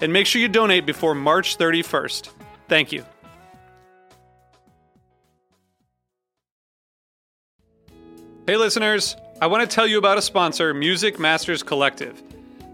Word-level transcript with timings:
And 0.00 0.12
make 0.12 0.26
sure 0.26 0.40
you 0.40 0.48
donate 0.48 0.86
before 0.86 1.14
March 1.14 1.58
31st. 1.58 2.30
Thank 2.68 2.92
you. 2.92 3.04
Hey, 8.46 8.56
listeners, 8.56 9.16
I 9.40 9.46
want 9.46 9.68
to 9.68 9.74
tell 9.74 9.86
you 9.86 9.98
about 9.98 10.18
a 10.18 10.22
sponsor, 10.22 10.74
Music 10.74 11.18
Masters 11.18 11.62
Collective. 11.62 12.20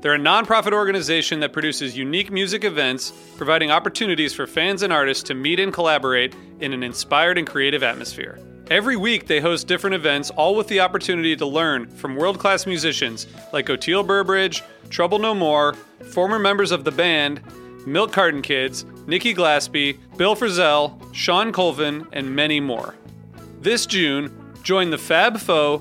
They're 0.00 0.14
a 0.14 0.18
nonprofit 0.18 0.72
organization 0.72 1.40
that 1.40 1.52
produces 1.52 1.98
unique 1.98 2.30
music 2.30 2.64
events, 2.64 3.12
providing 3.36 3.70
opportunities 3.70 4.32
for 4.32 4.46
fans 4.46 4.82
and 4.82 4.92
artists 4.92 5.24
to 5.24 5.34
meet 5.34 5.58
and 5.58 5.72
collaborate 5.72 6.34
in 6.60 6.72
an 6.72 6.82
inspired 6.82 7.38
and 7.38 7.46
creative 7.46 7.82
atmosphere. 7.82 8.38
Every 8.68 8.96
week, 8.96 9.28
they 9.28 9.38
host 9.38 9.68
different 9.68 9.94
events, 9.94 10.30
all 10.30 10.56
with 10.56 10.66
the 10.66 10.80
opportunity 10.80 11.36
to 11.36 11.46
learn 11.46 11.86
from 11.86 12.16
world 12.16 12.40
class 12.40 12.66
musicians 12.66 13.28
like 13.52 13.66
Oteil 13.66 14.04
Burbridge, 14.04 14.64
Trouble 14.90 15.20
No 15.20 15.34
More, 15.34 15.74
former 16.10 16.40
members 16.40 16.72
of 16.72 16.82
the 16.82 16.90
band, 16.90 17.40
Milk 17.86 18.10
Carton 18.10 18.42
Kids, 18.42 18.84
Nikki 19.06 19.32
Glaspie, 19.32 19.98
Bill 20.16 20.34
Frisell, 20.34 20.98
Shawn 21.14 21.52
Colvin, 21.52 22.08
and 22.12 22.34
many 22.34 22.58
more. 22.58 22.96
This 23.60 23.86
June, 23.86 24.52
join 24.64 24.90
the 24.90 24.98
Fab 24.98 25.38
Four, 25.38 25.80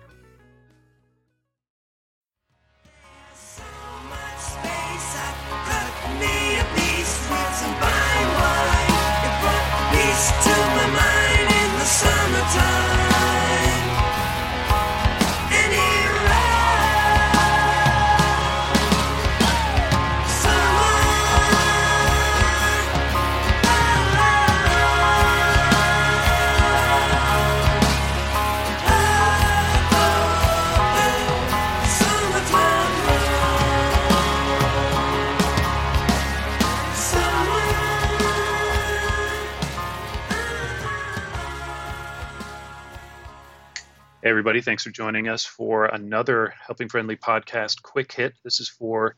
Everybody. 44.31 44.61
Thanks 44.61 44.83
for 44.83 44.91
joining 44.91 45.27
us 45.27 45.43
for 45.43 45.87
another 45.87 46.53
Helping 46.65 46.87
Friendly 46.87 47.17
podcast 47.17 47.81
quick 47.81 48.13
hit. 48.13 48.33
This 48.45 48.61
is 48.61 48.69
for 48.69 49.17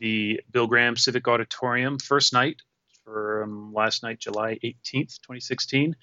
the 0.00 0.40
Bill 0.50 0.66
Graham 0.66 0.96
Civic 0.96 1.28
Auditorium 1.28 2.00
first 2.00 2.32
night 2.32 2.56
for 3.04 3.44
um, 3.44 3.72
last 3.72 4.02
night, 4.02 4.18
July 4.18 4.58
18th, 4.64 5.20
2016. 5.20 5.94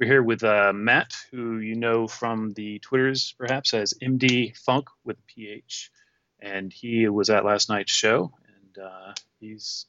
We're 0.00 0.06
here 0.06 0.24
with 0.24 0.42
uh, 0.42 0.72
Matt, 0.74 1.12
who 1.30 1.58
you 1.58 1.76
know 1.76 2.08
from 2.08 2.52
the 2.54 2.80
Twitters 2.80 3.32
perhaps 3.38 3.74
as 3.74 3.94
MD 4.02 4.56
Funk 4.56 4.88
with 5.04 5.24
PH. 5.28 5.92
And 6.40 6.72
he 6.72 7.08
was 7.08 7.30
at 7.30 7.44
last 7.44 7.68
night's 7.68 7.92
show, 7.92 8.32
and 8.48 8.84
uh, 8.84 9.12
he's 9.38 9.86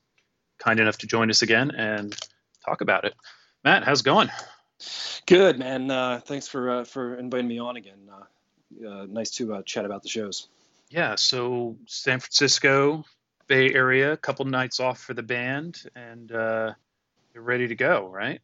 kind 0.60 0.80
enough 0.80 1.00
to 1.00 1.08
join 1.08 1.32
us 1.32 1.42
again 1.42 1.72
and 1.72 2.16
talk 2.64 2.82
about 2.82 3.06
it. 3.06 3.16
Matt, 3.64 3.84
how's 3.84 4.02
it 4.02 4.06
going? 4.06 4.30
Good 5.26 5.60
man. 5.60 5.92
Uh, 5.92 6.20
thanks 6.24 6.48
for 6.48 6.70
uh, 6.70 6.84
for 6.84 7.16
inviting 7.16 7.48
me 7.48 7.60
on 7.60 7.76
again. 7.76 8.10
Uh, 8.12 8.88
uh 8.88 9.06
nice 9.10 9.32
to 9.32 9.56
uh, 9.56 9.62
chat 9.64 9.86
about 9.86 10.04
the 10.04 10.10
shows. 10.10 10.48
Yeah. 10.90 11.16
So 11.16 11.78
San 11.88 12.20
Francisco 12.20 13.04
Bay 13.48 13.74
Area, 13.74 14.14
a 14.14 14.18
couple 14.18 14.46
nights 14.46 14.80
off 14.80 15.00
for 15.00 15.14
the 15.14 15.24
band, 15.24 15.84
and 15.96 16.32
uh, 16.32 16.74
you're 17.34 17.44
ready 17.44 17.68
to 17.68 17.76
go, 17.76 18.08
right? 18.08 18.42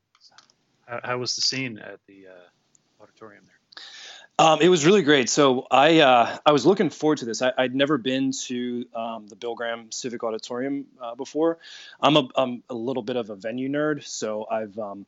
How, 0.86 1.00
how, 1.04 1.18
was 1.18 1.36
the 1.36 1.42
scene 1.42 1.78
at 1.80 2.00
the 2.08 2.28
auditorium 3.02 3.44
there? 3.46 3.58
Um, 4.40 4.62
it 4.62 4.70
was 4.70 4.86
really 4.86 5.02
great. 5.02 5.30
So 5.30 5.66
I 5.72 6.00
uh, 6.02 6.38
I 6.46 6.52
was 6.52 6.64
looking 6.64 6.92
forward 6.92 7.18
to 7.20 7.26
this. 7.26 7.42
I, 7.42 7.52
would 7.58 7.74
never 7.74 7.98
been 7.98 8.32
to 8.44 8.86
um, 8.94 9.28
the 9.28 9.36
Bill 9.36 9.56
Graham 9.56 9.92
Civic 9.92 10.24
Auditorium 10.24 10.86
uh, 11.02 11.16
before. 11.16 11.58
I'm 12.00 12.16
a 12.18 12.28
I'm 12.36 12.64
a 12.70 12.76
little 12.76 13.02
bit 13.02 13.16
of 13.16 13.32
a 13.32 13.36
venue 13.36 13.68
nerd, 13.68 14.04
so 14.06 14.46
I've 14.50 14.78
um, 14.78 15.08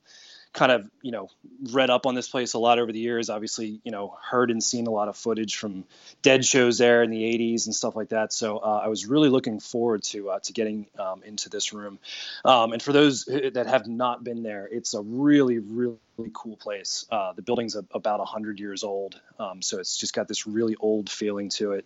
kind 0.53 0.71
of 0.71 0.89
you 1.01 1.11
know 1.11 1.29
read 1.71 1.89
up 1.89 2.05
on 2.05 2.15
this 2.15 2.27
place 2.27 2.53
a 2.53 2.59
lot 2.59 2.79
over 2.79 2.91
the 2.91 2.99
years. 2.99 3.29
Obviously, 3.29 3.79
you 3.83 3.91
know 3.91 4.17
heard 4.21 4.51
and 4.51 4.63
seen 4.63 4.87
a 4.87 4.91
lot 4.91 5.07
of 5.07 5.15
footage 5.15 5.57
from 5.57 5.85
Dead 6.21 6.43
shows 6.43 6.77
there 6.77 7.03
in 7.03 7.11
the 7.11 7.21
'80s 7.21 7.65
and 7.65 7.75
stuff 7.75 7.95
like 7.95 8.09
that. 8.09 8.33
So 8.33 8.57
uh, 8.57 8.81
I 8.83 8.87
was 8.87 9.05
really 9.05 9.29
looking 9.29 9.59
forward 9.59 10.03
to 10.03 10.31
uh, 10.31 10.39
to 10.39 10.53
getting 10.53 10.87
um, 10.97 11.23
into 11.23 11.49
this 11.49 11.73
room. 11.73 11.99
Um, 12.43 12.73
and 12.73 12.81
for 12.81 12.93
those 12.93 13.25
that 13.25 13.67
have 13.67 13.87
not 13.87 14.23
been 14.23 14.43
there, 14.43 14.67
it's 14.69 14.93
a 14.93 15.01
really 15.01 15.59
really 15.59 15.97
cool 16.33 16.57
place. 16.57 17.05
Uh, 17.11 17.33
the 17.33 17.41
building's 17.41 17.75
a, 17.75 17.85
about 17.93 18.19
100 18.19 18.59
years 18.59 18.83
old, 18.83 19.19
um, 19.39 19.61
so 19.61 19.79
it's 19.79 19.97
just 19.97 20.13
got 20.13 20.27
this 20.27 20.47
really 20.47 20.75
old 20.79 21.09
feeling 21.09 21.49
to 21.49 21.73
it. 21.73 21.85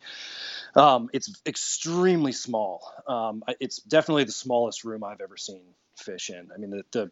Um, 0.75 1.09
it's 1.13 1.31
extremely 1.45 2.31
small. 2.31 2.92
Um, 3.07 3.44
it's 3.59 3.77
definitely 3.77 4.24
the 4.24 4.31
smallest 4.31 4.83
room 4.83 5.04
I've 5.04 5.21
ever 5.21 5.38
seen 5.38 5.62
Phish 6.00 6.30
in. 6.30 6.50
I 6.54 6.57
mean, 6.57 6.71
the, 6.71 6.83
the 6.92 7.12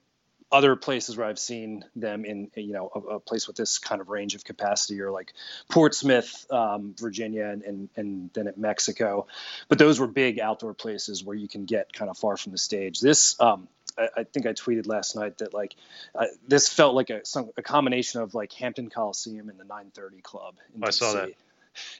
other 0.52 0.76
places 0.76 1.18
where 1.18 1.28
I've 1.28 1.40
seen 1.40 1.86
them 1.96 2.26
in, 2.26 2.52
you 2.56 2.74
know, 2.74 2.92
a, 2.94 3.16
a, 3.16 3.20
place 3.20 3.48
with 3.48 3.56
this 3.56 3.78
kind 3.78 4.02
of 4.02 4.10
range 4.10 4.36
of 4.36 4.44
capacity 4.44 5.00
are 5.02 5.12
like 5.12 5.34
Portsmouth, 5.70 6.46
um, 6.52 6.94
Virginia, 7.00 7.46
and, 7.46 7.64
and, 7.64 7.90
and 7.96 8.30
then 8.34 8.48
at 8.48 8.58
Mexico. 8.58 9.28
But 9.70 9.80
those 9.80 10.00
were 10.00 10.08
big 10.08 10.40
outdoor 10.40 10.74
places 10.74 11.24
where 11.24 11.36
you 11.36 11.48
can 11.48 11.66
get 11.66 11.94
kind 11.94 12.10
of 12.10 12.18
far 12.18 12.36
from 12.36 12.52
the 12.52 12.58
stage. 12.58 13.00
This, 13.00 13.40
um, 13.40 13.68
I, 13.98 14.10
I, 14.18 14.24
think 14.24 14.46
I 14.46 14.54
tweeted 14.54 14.88
last 14.88 15.16
night 15.16 15.38
that 15.38 15.54
like 15.54 15.76
uh, 16.16 16.26
this 16.48 16.68
felt 16.68 16.96
like 16.96 17.10
a, 17.10 17.26
some, 17.26 17.52
a 17.58 17.62
combination 17.62 18.22
of 18.22 18.34
like 18.34 18.52
Hampton 18.54 18.90
Coliseum 18.90 19.50
and 19.50 19.60
the 19.60 19.64
930 19.64 20.22
Club. 20.22 20.56
I 20.84 20.90
saw 20.90 21.14
that 21.14 21.32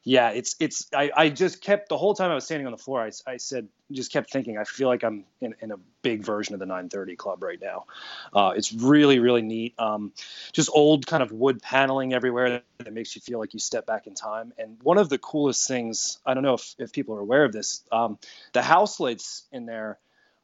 yeah, 0.04 0.30
it's 0.32 0.56
it's. 0.60 0.88
I, 0.94 1.12
I 1.16 1.30
just 1.30 1.62
kept 1.62 1.90
the 1.90 1.98
whole 1.98 2.14
time 2.14 2.32
I 2.32 2.36
was 2.36 2.46
standing 2.46 2.66
on 2.66 2.72
the 2.72 2.78
floor. 2.78 3.02
I, 3.02 3.12
I 3.30 3.38
said 3.38 3.68
just 3.92 4.12
kept 4.12 4.32
thinking. 4.32 4.58
I 4.58 4.64
feel 4.64 4.88
like 4.88 5.04
I'm 5.04 5.26
in, 5.40 5.56
in 5.62 5.72
a 5.72 5.78
big 6.02 6.24
version 6.24 6.54
of 6.54 6.60
the 6.60 6.66
930 6.66 7.16
Club 7.16 7.44
right 7.44 7.60
now. 7.62 7.86
Uh, 8.34 8.54
it's 8.56 8.74
really 8.74 9.20
really 9.20 9.42
neat. 9.42 9.74
Um, 9.80 10.12
just 10.54 10.70
old 10.74 11.08
kind 11.08 11.24
of 11.24 11.32
wood 11.32 11.62
paneling 11.62 12.14
everywhere 12.14 12.62
that 12.80 12.94
makes 12.94 13.16
you 13.16 13.22
feel 13.22 13.40
like 13.40 13.54
you 13.54 13.60
step 13.60 13.86
back 13.86 14.08
in 14.08 14.16
time. 14.16 14.54
And 14.58 14.78
one 14.82 14.98
of 14.98 15.10
the 15.10 15.18
coolest 15.18 15.68
things 15.68 16.20
I 16.26 16.34
don't 16.34 16.44
know 16.44 16.56
if 16.56 16.76
if 16.78 16.92
people 16.92 17.16
are 17.16 17.22
aware 17.22 17.44
of 17.44 17.52
this. 17.52 17.84
Um, 17.92 18.18
the 18.54 18.62
house 18.62 19.00
lights 19.00 19.44
in 19.52 19.66
there 19.66 20.00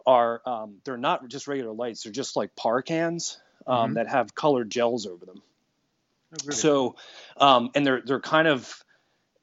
are 0.06 0.42
um, 0.46 0.76
they're 0.86 0.98
not 0.98 1.28
just 1.28 1.48
regular 1.48 1.74
lights. 1.74 2.04
They're 2.04 2.14
just 2.14 2.36
like 2.36 2.56
par 2.56 2.82
cans 2.82 3.40
um, 3.68 3.76
mm-hmm. 3.76 3.94
that 3.96 4.08
have 4.08 4.34
colored 4.34 4.70
gels 4.70 5.06
over 5.06 5.26
them. 5.26 5.42
Oh, 6.34 6.38
really? 6.46 6.56
So, 6.56 6.96
um, 7.38 7.72
and 7.76 7.86
they're 7.86 8.02
they're 8.02 8.20
kind 8.20 8.48
of 8.48 8.84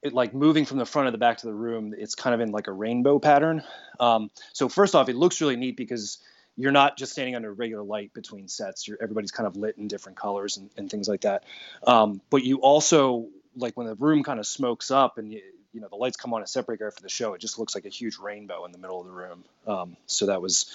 it, 0.05 0.13
like 0.13 0.35
moving 0.35 0.67
from 0.67 0.79
the 0.79 0.85
front 0.85 1.09
of 1.09 1.13
the 1.13 1.19
back 1.19 1.39
to 1.39 1.47
the 1.47 1.55
room, 1.55 1.95
it's 1.97 2.15
kind 2.15 2.35
of 2.35 2.41
in 2.41 2.53
like 2.53 2.69
a 2.69 2.73
rainbow 2.73 3.19
pattern. 3.19 3.63
Um, 3.99 4.31
so 4.53 4.69
first 4.69 4.95
off, 4.95 5.09
it 5.09 5.17
looks 5.17 5.41
really 5.41 5.57
neat 5.57 5.77
because 5.77 6.19
you're 6.57 6.73
not 6.73 6.97
just 6.97 7.13
standing 7.13 7.35
under 7.35 7.53
regular 7.53 7.83
light 7.83 8.13
between 8.13 8.47
sets. 8.47 8.87
You're, 8.87 8.99
everybody's 9.03 9.33
kind 9.33 9.47
of 9.47 9.57
lit 9.57 9.79
in 9.79 9.89
different 9.89 10.19
colors 10.19 10.59
and, 10.59 10.71
and 10.77 10.91
things 10.91 11.09
like 11.09 11.23
that. 11.23 11.45
Um, 11.87 12.21
but 12.31 12.45
you 12.45 12.59
also 12.59 13.29
like 13.57 13.77
when 13.77 13.87
the 13.87 13.95
room 13.95 14.23
kind 14.23 14.39
of 14.39 14.47
smokes 14.47 14.91
up 14.91 15.17
and 15.17 15.33
you, 15.33 15.41
you 15.73 15.81
know 15.81 15.89
the 15.89 15.97
lights 15.97 16.17
come 16.17 16.35
on 16.35 16.43
a 16.43 16.47
separate 16.47 16.81
guy 16.81 16.91
for 16.91 17.01
the 17.01 17.09
show, 17.09 17.33
it 17.35 17.41
just 17.41 17.59
looks 17.59 17.75
like 17.75 17.87
a 17.87 17.89
huge 17.89 18.19
rainbow 18.19 18.65
in 18.67 18.73
the 18.73 18.79
middle 18.79 19.01
of 19.01 19.07
the 19.07 19.13
room. 19.13 19.45
Um, 19.67 19.97
so 20.07 20.27
that 20.27 20.43
was 20.43 20.71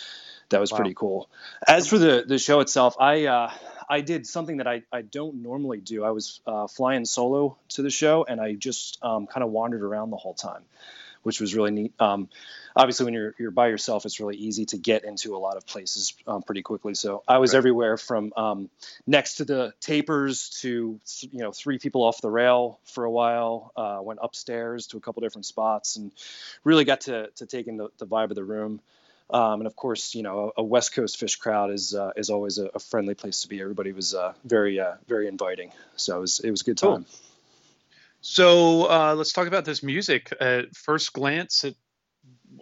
that 0.50 0.60
was 0.60 0.72
wow. 0.72 0.78
pretty 0.78 0.96
cool. 0.96 1.30
As 1.68 1.88
for 1.88 2.00
the 2.00 2.26
the 2.28 2.40
show 2.40 2.60
itself, 2.62 2.96
I 3.00 3.26
uh, 3.26 3.52
I 3.90 4.02
did 4.02 4.28
something 4.28 4.58
that 4.58 4.68
I, 4.68 4.84
I 4.92 5.02
don't 5.02 5.42
normally 5.42 5.80
do. 5.80 6.04
I 6.04 6.12
was 6.12 6.42
uh, 6.46 6.68
flying 6.68 7.06
solo 7.06 7.58
to 7.70 7.82
the 7.82 7.90
show, 7.90 8.24
and 8.28 8.40
I 8.40 8.54
just 8.54 9.00
um, 9.02 9.26
kind 9.26 9.44
of 9.44 9.50
wandered 9.50 9.82
around 9.82 10.12
the 10.12 10.18
whole 10.18 10.36
time, 10.36 10.62
which 11.24 11.42
was 11.42 11.56
really 11.56 11.72
neat. 11.72 11.94
Um, 12.00 12.30
obviously, 12.76 13.06
when 13.06 13.16
you're 13.16 13.34
you're 13.40 13.50
by 13.50 13.68
yourself, 13.70 14.06
it's 14.06 14.20
really 14.20 14.36
easy 14.36 14.66
to 14.68 14.78
get 14.78 15.06
into 15.06 15.36
a 15.36 15.40
lot 15.40 15.58
of 15.58 15.66
places 15.66 16.14
um, 16.28 16.44
pretty 16.44 16.62
quickly. 16.62 16.94
So 16.94 17.24
I 17.28 17.40
was 17.40 17.54
right. 17.54 17.58
everywhere 17.58 17.98
from 17.98 18.32
um, 18.38 18.70
next 19.08 19.36
to 19.38 19.46
the 19.46 19.74
tapers 19.82 20.50
to 20.62 21.00
you 21.22 21.40
know 21.40 21.52
three 21.52 21.80
people 21.80 22.04
off 22.04 22.22
the 22.22 22.30
rail 22.30 22.80
for 22.84 23.06
a 23.06 23.12
while. 23.12 23.72
Uh, 23.76 24.00
went 24.04 24.20
upstairs 24.22 24.86
to 24.88 24.98
a 24.98 25.00
couple 25.00 25.22
different 25.22 25.48
spots, 25.48 25.96
and 25.96 26.12
really 26.64 26.86
got 26.86 27.02
to 27.02 27.32
to 27.38 27.48
take 27.48 27.66
in 27.66 27.78
the, 27.78 27.90
the 27.98 28.06
vibe 28.06 28.30
of 28.30 28.36
the 28.36 28.44
room. 28.44 28.82
Um, 29.32 29.62
and 29.62 29.68
of 29.68 29.76
course, 29.76 30.16
you 30.16 30.24
know, 30.24 30.52
a 30.58 30.64
West 30.64 30.94
Coast 30.94 31.20
Phish 31.20 31.38
crowd 31.38 31.72
is 31.72 31.94
uh, 31.94 32.12
is 32.16 32.30
always 32.32 32.58
a, 32.58 32.66
a, 32.74 32.80
friendly 32.80 33.14
place 33.14 33.42
to 33.42 33.48
be. 33.48 33.62
Everybody 33.62 33.92
was 33.92 34.16
uh, 34.16 34.34
very 34.44 34.80
uh, 34.80 34.96
very 35.08 35.28
inviting, 35.28 35.72
so 35.98 36.18
it 36.18 36.22
was 36.22 36.40
it 36.40 36.50
was 36.50 36.62
a 36.62 36.64
good 36.66 36.78
time. 36.80 37.06
Cool. 37.06 37.20
So 38.22 38.90
uh, 38.90 39.14
let's 39.16 39.32
talk 39.32 39.48
about 39.48 39.66
this 39.66 39.84
music. 39.84 40.34
At 40.40 40.76
first 40.76 41.14
glance, 41.14 41.64
it, 41.64 41.76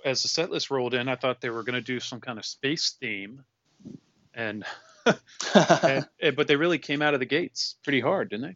as 0.04 0.24
the 0.24 0.28
set 0.28 0.52
list 0.52 0.70
rolled 0.70 0.94
in, 0.94 1.08
I 1.08 1.16
thought 1.16 1.40
they 1.40 1.50
were 1.50 1.64
going 1.64 1.76
to 1.76 1.82
do 1.82 2.02
some 2.02 2.20
kind 2.20 2.38
of 2.38 2.46
space 2.46 2.96
theme, 3.00 3.44
and, 4.34 4.66
and, 5.56 6.36
but 6.36 6.48
they 6.48 6.58
really 6.58 6.80
came 6.80 7.02
out 7.02 7.14
of 7.14 7.22
the 7.22 7.26
gates 7.26 7.76
pretty 7.84 8.02
hard, 8.02 8.30
didn't 8.30 8.50
they? 8.50 8.56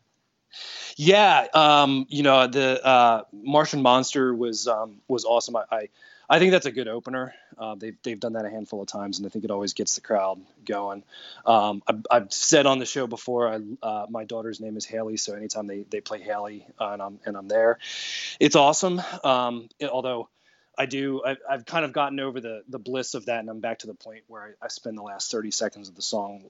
Yeah, 0.98 1.48
um, 1.54 2.06
you 2.10 2.24
know, 2.24 2.46
the 2.46 2.86
uh, 2.86 3.24
Martian 3.32 3.82
Monster 3.82 4.36
was 4.36 4.68
um, 4.68 4.98
was 5.08 5.24
awesome. 5.24 5.56
I, 5.56 5.64
I 5.72 5.88
I 6.32 6.40
think 6.40 6.54
that's 6.54 6.66
a 6.66 6.72
good 6.72 6.88
opener. 6.88 7.34
Uh, 7.58 7.76
they've 7.76 7.98
they've 8.04 8.20
done 8.20 8.34
that 8.34 8.46
a 8.46 8.50
handful 8.50 8.82
of 8.82 8.88
times, 8.88 9.20
and 9.20 9.26
I 9.26 9.30
think 9.30 9.44
it 9.44 9.52
always 9.52 9.74
gets 9.74 9.96
the 9.96 10.02
crowd 10.02 10.40
going. 10.66 11.04
Um, 11.46 11.84
I've, 11.86 12.06
I've, 12.10 12.34
said 12.34 12.66
on 12.66 12.80
the 12.80 12.86
show 12.86 13.06
before, 13.06 13.50
I, 13.50 13.60
uh, 13.84 14.06
my 14.10 14.24
daughter's 14.24 14.62
name 14.62 14.78
is 14.78 14.86
Haley, 14.86 15.18
so 15.18 15.34
anytime 15.34 15.68
they, 15.68 15.84
they 15.90 16.00
play 16.00 16.22
Haley 16.22 16.66
uh, 16.80 16.92
and 16.92 17.02
I'm 17.02 17.20
and 17.26 17.36
I'm 17.36 17.50
there, 17.50 17.80
it's 18.40 18.56
awesome. 18.56 19.02
Um, 19.26 19.68
it, 19.78 19.90
although 19.90 20.30
I 20.78 20.86
do, 20.86 21.22
I, 21.26 21.36
have 21.50 21.66
kind 21.66 21.84
of 21.84 21.92
gotten 21.92 22.22
over 22.22 22.40
the 22.40 22.64
the 22.70 22.80
bliss 22.80 23.14
of 23.14 23.26
that, 23.26 23.42
and 23.42 23.50
I'm 23.50 23.60
back 23.60 23.80
to 23.80 23.88
the 23.88 23.94
point 23.94 24.24
where 24.28 24.56
I, 24.62 24.66
I 24.66 24.68
spend 24.70 24.98
the 24.98 25.04
last 25.04 25.32
30 25.32 25.52
seconds 25.52 25.90
of 25.90 25.96
the 25.96 26.02
song 26.02 26.50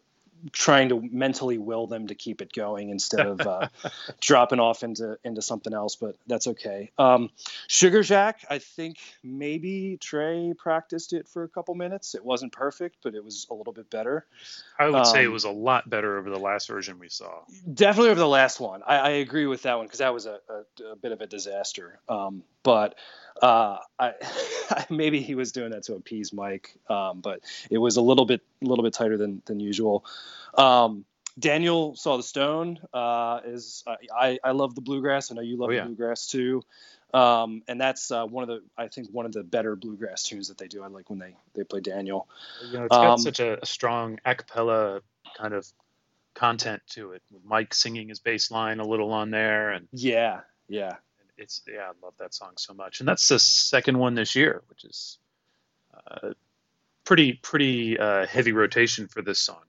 trying 0.52 0.90
to 0.90 1.02
mentally 1.02 1.58
will 1.58 1.88
them 1.88 2.08
to 2.08 2.16
keep 2.16 2.42
it 2.42 2.52
going 2.54 2.90
instead 2.90 3.26
of 3.26 3.42
uh, 3.42 3.68
dropping 4.20 4.60
off 4.60 4.84
into 4.84 5.18
into 5.24 5.42
something 5.42 5.74
else. 5.74 5.96
But 5.96 6.16
that's 6.28 6.48
okay. 6.48 6.92
Um, 6.98 7.30
Sugar 7.68 8.04
Shack, 8.04 8.46
I 8.50 8.60
think 8.60 8.98
maybe 9.24 9.98
Trey 10.00 10.54
practiced 10.58 11.14
it 11.14 11.28
for 11.28 11.44
a 11.44 11.50
couple 11.50 11.76
minutes. 11.76 12.16
It 12.16 12.24
wasn't 12.24 12.52
perfect, 12.52 12.98
but 13.04 13.16
it 13.16 13.24
was 13.24 13.48
a 13.50 13.54
little 13.54 13.74
bit 13.74 13.90
better. 13.90 14.26
I 14.80 14.86
would 14.86 14.96
um, 14.96 15.06
say 15.06 15.24
it 15.24 15.28
um, 15.28 15.34
was 15.34 15.44
a 15.44 15.52
lot 15.52 15.90
better 15.90 16.18
over 16.18 16.30
the 16.30 16.40
last 16.40 16.68
version 16.68 17.00
we 17.00 17.10
saw. 17.10 17.42
Definitely 17.72 18.12
over 18.12 18.20
the 18.20 18.28
last 18.28 18.60
one. 18.60 18.82
I, 18.86 18.98
I 18.98 19.10
agree 19.10 19.46
with 19.46 19.64
that 19.64 19.78
one 19.78 19.86
because 19.86 20.00
that 20.00 20.14
was 20.14 20.26
a, 20.26 20.40
a, 20.50 20.92
a, 20.92 20.96
bit 20.96 21.12
of 21.12 21.22
a 21.22 21.28
disaster. 21.28 22.00
Um, 22.10 22.44
but 22.64 22.96
uh, 23.42 23.78
I, 24.00 24.14
maybe 24.90 25.22
he 25.22 25.36
was 25.36 25.52
doing 25.52 25.72
that 25.72 25.84
to 25.84 25.96
appease 25.96 26.34
Mike, 26.34 26.76
um, 26.90 27.22
but 27.22 27.42
it 27.70 27.78
was 27.78 27.98
a 27.98 28.02
little 28.02 28.26
bit, 28.26 28.42
a 28.62 28.66
little 28.66 28.84
bit 28.84 28.94
tighter 28.94 29.18
than 29.18 29.42
than 29.46 29.60
usual. 29.60 30.06
Um, 30.58 31.06
Daniel 31.40 31.96
saw 31.96 32.18
the 32.18 32.24
stone. 32.24 32.80
Uh, 32.94 33.40
is 33.46 33.84
I, 34.14 34.40
I 34.44 34.52
love 34.52 34.76
the 34.76 34.82
bluegrass. 34.82 35.32
I 35.32 35.36
know 35.36 35.42
you 35.42 35.58
love 35.58 35.70
oh, 35.70 35.74
yeah. 35.74 35.82
the 35.82 35.88
bluegrass 35.88 36.28
too. 36.28 36.64
Um, 37.14 37.64
and 37.68 37.80
that's 37.80 38.12
uh, 38.12 38.26
one 38.26 38.44
of 38.44 38.48
the 38.50 38.64
I 38.78 38.88
think 38.88 39.10
one 39.12 39.26
of 39.26 39.34
the 39.34 39.44
better 39.44 39.76
bluegrass 39.76 40.24
tunes 40.24 40.48
that 40.48 40.58
they 40.58 40.68
do. 40.68 40.84
I 40.84 40.88
like 40.88 41.10
when 41.10 41.20
they 41.20 41.36
they 41.54 41.64
play 41.64 41.82
Daniel. 41.82 42.28
You 42.68 42.80
know, 42.80 42.86
it's 42.86 42.96
got 42.96 43.06
um, 43.06 43.18
such 43.18 43.40
a, 43.40 43.62
a, 43.62 43.66
strong 43.66 44.20
a 44.24 44.36
cappella 44.36 45.02
kind 45.38 45.54
of 45.54 45.68
content 46.34 46.82
to 46.92 47.12
it, 47.12 47.22
with 47.32 47.44
Mike 47.44 47.74
singing 47.74 48.08
his 48.08 48.20
bass 48.20 48.52
line 48.52 48.80
a 48.80 48.88
little 48.88 49.12
on 49.12 49.30
there, 49.30 49.72
and 49.72 49.88
yeah, 49.92 50.42
yeah, 50.70 50.96
it's 51.42 51.62
yeah, 51.68 51.82
I 51.82 52.06
love 52.06 52.14
that 52.20 52.34
song 52.34 52.54
so 52.58 52.74
much, 52.74 53.00
and 53.00 53.10
that's 53.10 53.28
the 53.28 53.40
second 53.40 53.98
one 53.98 54.14
this 54.14 54.36
year, 54.36 54.62
which 54.70 54.86
is 54.86 55.18
uh, 56.08 56.34
pretty 57.04 57.34
pretty 57.34 57.98
uh, 57.98 58.26
heavy 58.28 58.52
rotation 58.52 59.08
for 59.08 59.22
this 59.22 59.40
song. 59.40 59.62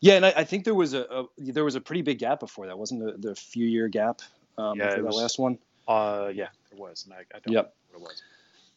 Yeah, 0.00 0.14
and 0.14 0.26
I, 0.26 0.32
I 0.36 0.44
think 0.44 0.64
there 0.64 0.74
was 0.74 0.94
a, 0.94 1.02
a, 1.02 1.24
there 1.38 1.64
was 1.64 1.74
a 1.74 1.80
pretty 1.80 2.02
big 2.02 2.18
gap 2.18 2.40
before 2.40 2.68
that, 2.68 2.78
wasn't 2.78 3.04
the, 3.04 3.28
the 3.28 3.34
few 3.34 3.66
year 3.66 3.88
gap 3.88 4.22
um, 4.56 4.78
yeah, 4.78 4.90
before 4.90 5.04
was, 5.04 5.16
that 5.16 5.22
last 5.22 5.38
one? 5.38 5.58
Uh, 5.88 6.30
yeah, 6.32 6.48
there 6.70 6.80
was, 6.80 7.04
and 7.04 7.14
I, 7.14 7.18
I 7.34 7.40
don't 7.40 7.52
yep. 7.52 7.74
know 7.92 7.98
what 7.98 8.00
it 8.00 8.02
was. 8.02 8.22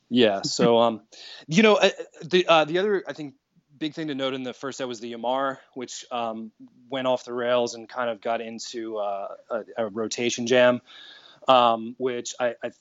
Yeah, 0.10 0.42
so 0.44 0.80
um, 0.80 1.02
you 1.48 1.64
know, 1.64 1.76
uh, 1.76 1.90
the 2.24 2.48
uh, 2.48 2.66
the 2.66 2.80
other 2.80 3.04
I 3.08 3.14
think 3.14 3.36
big 3.78 3.94
thing 3.94 4.08
to 4.08 4.16
note 4.16 4.34
in 4.34 4.44
the 4.44 4.54
first 4.54 4.78
set 4.78 4.88
was 4.88 5.00
the 5.00 5.10
Ya 5.10 5.18
Mar, 5.18 5.60
which 5.74 6.06
um, 6.12 6.52
went 6.90 7.08
off 7.08 7.26
the 7.26 7.34
rails 7.34 7.76
and 7.76 7.90
kind 7.90 8.10
of 8.10 8.22
got 8.22 8.42
into 8.42 8.98
uh, 8.98 9.28
a, 9.50 9.64
a, 9.78 9.88
rotation 9.88 10.48
jam 10.48 10.80
um, 11.48 11.96
which 11.98 12.34
I, 12.40 12.56
I, 12.64 12.72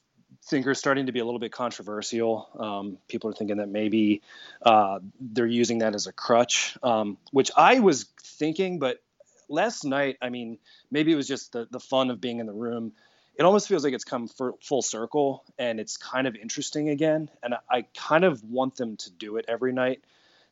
think 0.47 0.67
are 0.67 0.75
starting 0.75 1.07
to 1.07 1.13
be 1.13 1.21
a 1.21 1.25
little 1.25 1.39
bit 1.39 1.53
controversial. 1.53 2.49
Um, 2.59 2.99
people 3.07 3.31
are 3.31 3.33
thinking 3.33 3.59
that 3.59 3.69
maybe 3.69 4.23
uh, 4.63 4.99
they're 5.21 5.47
using 5.47 5.79
that 5.79 5.95
as 5.95 6.07
a 6.07 6.13
crutch, 6.13 6.77
um, 6.83 7.19
which 7.31 7.51
I 7.57 7.79
was 7.81 8.07
thinking, 8.23 8.79
but 8.79 9.01
last 9.49 9.85
night, 9.85 10.17
I 10.21 10.31
mean, 10.31 10.59
maybe 10.91 11.13
it 11.13 11.17
was 11.17 11.29
just 11.29 11.53
the, 11.53 11.69
the 11.71 11.79
fun 11.79 12.11
of 12.11 12.21
being 12.21 12.41
in 12.41 12.47
the 12.47 12.53
room. 12.53 12.93
It 13.37 13.45
almost 13.45 13.69
feels 13.69 13.85
like 13.85 13.95
it's 13.95 14.05
come 14.05 14.29
full 14.29 14.83
circle 14.83 15.45
and 15.59 15.79
it's 15.79 15.97
kind 15.97 16.27
of 16.27 16.35
interesting 16.35 16.89
again. 16.89 17.31
And 17.43 17.55
I, 17.55 17.59
I 17.71 17.83
kind 17.97 18.25
of 18.25 18.43
want 18.43 18.77
them 18.77 18.97
to 18.97 19.11
do 19.11 19.37
it 19.37 19.45
every 19.49 19.73
night 19.73 20.03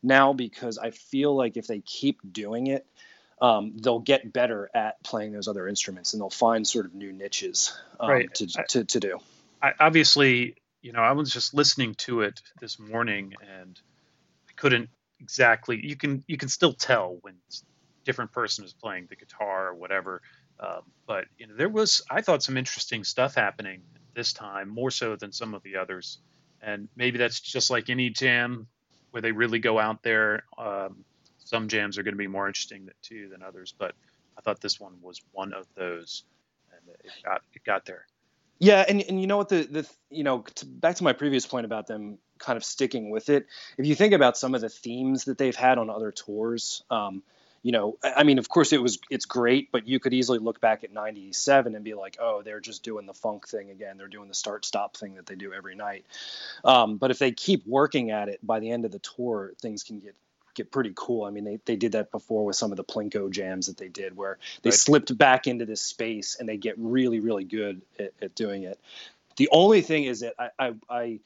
now 0.02 0.32
because 0.32 0.78
I 0.78 0.90
feel 0.90 1.34
like 1.34 1.56
if 1.56 1.66
they 1.66 1.80
keep 1.80 2.20
doing 2.32 2.68
it, 2.68 2.86
um, 3.40 3.76
they'll 3.78 4.00
get 4.00 4.32
better 4.32 4.70
at 4.74 5.02
playing 5.02 5.32
those 5.32 5.48
other 5.48 5.66
instruments 5.66 6.12
and 6.12 6.20
they'll 6.20 6.30
find 6.30 6.66
sort 6.66 6.86
of 6.86 6.94
new 6.94 7.12
niches 7.12 7.76
um, 7.98 8.08
Right. 8.08 8.34
to, 8.34 8.46
to, 8.68 8.84
to 8.84 9.00
do. 9.00 9.18
I, 9.62 9.72
obviously, 9.78 10.56
you 10.82 10.92
know, 10.92 11.00
I 11.00 11.12
was 11.12 11.32
just 11.32 11.54
listening 11.54 11.94
to 11.96 12.22
it 12.22 12.40
this 12.60 12.78
morning, 12.78 13.34
and 13.58 13.78
I 14.48 14.52
couldn't 14.56 14.88
exactly. 15.20 15.80
You 15.82 15.96
can 15.96 16.24
you 16.26 16.36
can 16.36 16.48
still 16.48 16.72
tell 16.72 17.18
when 17.22 17.34
different 18.04 18.32
person 18.32 18.64
is 18.64 18.72
playing 18.72 19.06
the 19.10 19.16
guitar 19.16 19.68
or 19.68 19.74
whatever. 19.74 20.22
Um, 20.58 20.82
but 21.06 21.26
you 21.38 21.46
know, 21.46 21.54
there 21.54 21.68
was 21.68 22.02
I 22.10 22.22
thought 22.22 22.42
some 22.42 22.56
interesting 22.56 23.04
stuff 23.04 23.34
happening 23.34 23.82
this 24.14 24.32
time, 24.32 24.68
more 24.68 24.90
so 24.90 25.16
than 25.16 25.32
some 25.32 25.54
of 25.54 25.62
the 25.62 25.76
others. 25.76 26.18
And 26.62 26.88
maybe 26.96 27.18
that's 27.18 27.40
just 27.40 27.70
like 27.70 27.88
any 27.88 28.10
jam 28.10 28.66
where 29.10 29.22
they 29.22 29.32
really 29.32 29.58
go 29.58 29.78
out 29.78 30.02
there. 30.02 30.44
Um, 30.58 31.04
some 31.50 31.66
jams 31.66 31.98
are 31.98 32.04
going 32.04 32.14
to 32.14 32.18
be 32.18 32.28
more 32.28 32.46
interesting 32.46 32.88
too 33.02 33.28
than 33.28 33.42
others, 33.42 33.74
but 33.76 33.94
I 34.38 34.40
thought 34.40 34.60
this 34.60 34.78
one 34.78 34.94
was 35.02 35.20
one 35.32 35.52
of 35.52 35.66
those, 35.74 36.22
and 36.72 36.94
it 37.04 37.10
got 37.24 37.42
it 37.52 37.64
got 37.64 37.84
there. 37.84 38.06
Yeah, 38.60 38.84
and, 38.86 39.02
and 39.02 39.20
you 39.20 39.26
know 39.26 39.36
what 39.36 39.48
the 39.48 39.64
the 39.64 39.88
you 40.10 40.22
know 40.22 40.44
to, 40.54 40.66
back 40.66 40.96
to 40.96 41.04
my 41.04 41.12
previous 41.12 41.46
point 41.46 41.66
about 41.66 41.88
them 41.88 42.18
kind 42.38 42.56
of 42.56 42.64
sticking 42.64 43.10
with 43.10 43.30
it. 43.30 43.46
If 43.76 43.86
you 43.86 43.96
think 43.96 44.14
about 44.14 44.38
some 44.38 44.54
of 44.54 44.60
the 44.60 44.68
themes 44.68 45.24
that 45.24 45.38
they've 45.38 45.56
had 45.56 45.78
on 45.78 45.90
other 45.90 46.12
tours, 46.12 46.84
um, 46.88 47.24
you 47.62 47.72
know, 47.72 47.98
I 48.04 48.12
I 48.18 48.22
mean, 48.22 48.38
of 48.38 48.48
course 48.48 48.72
it 48.72 48.80
was 48.80 49.00
it's 49.10 49.26
great, 49.26 49.72
but 49.72 49.88
you 49.88 49.98
could 49.98 50.14
easily 50.14 50.38
look 50.38 50.60
back 50.60 50.84
at 50.84 50.92
'97 50.92 51.74
and 51.74 51.84
be 51.84 51.94
like, 51.94 52.16
oh, 52.20 52.42
they're 52.42 52.60
just 52.60 52.84
doing 52.84 53.06
the 53.06 53.14
funk 53.14 53.48
thing 53.48 53.70
again. 53.70 53.96
They're 53.98 54.06
doing 54.06 54.28
the 54.28 54.34
start 54.34 54.64
stop 54.64 54.96
thing 54.96 55.16
that 55.16 55.26
they 55.26 55.34
do 55.34 55.52
every 55.52 55.74
night. 55.74 56.06
Um, 56.64 56.96
but 56.96 57.10
if 57.10 57.18
they 57.18 57.32
keep 57.32 57.66
working 57.66 58.12
at 58.12 58.28
it, 58.28 58.38
by 58.40 58.60
the 58.60 58.70
end 58.70 58.84
of 58.84 58.92
the 58.92 59.00
tour, 59.00 59.52
things 59.60 59.82
can 59.82 59.98
get 59.98 60.14
get 60.60 60.70
pretty 60.70 60.92
cool. 60.94 61.24
I 61.24 61.30
mean, 61.30 61.44
they, 61.44 61.58
they 61.64 61.76
did 61.76 61.92
that 61.92 62.10
before 62.10 62.44
with 62.44 62.56
some 62.56 62.70
of 62.70 62.76
the 62.76 62.84
Plinko 62.84 63.30
jams 63.30 63.66
that 63.66 63.76
they 63.76 63.88
did, 63.88 64.16
where 64.16 64.38
they 64.62 64.70
Right. 64.70 64.78
slipped 64.78 65.16
back 65.16 65.46
into 65.46 65.64
this 65.64 65.80
space 65.80 66.36
and 66.38 66.48
they 66.48 66.56
get 66.56 66.74
really, 66.78 67.20
really 67.20 67.44
good 67.44 67.82
at, 67.98 68.12
at 68.20 68.34
doing 68.34 68.64
it. 68.64 68.78
The 69.36 69.48
only 69.52 69.80
thing 69.80 70.04
is 70.04 70.20
that 70.20 70.34
I, 70.38 70.50
I, 70.58 70.74
I, 70.90 71.20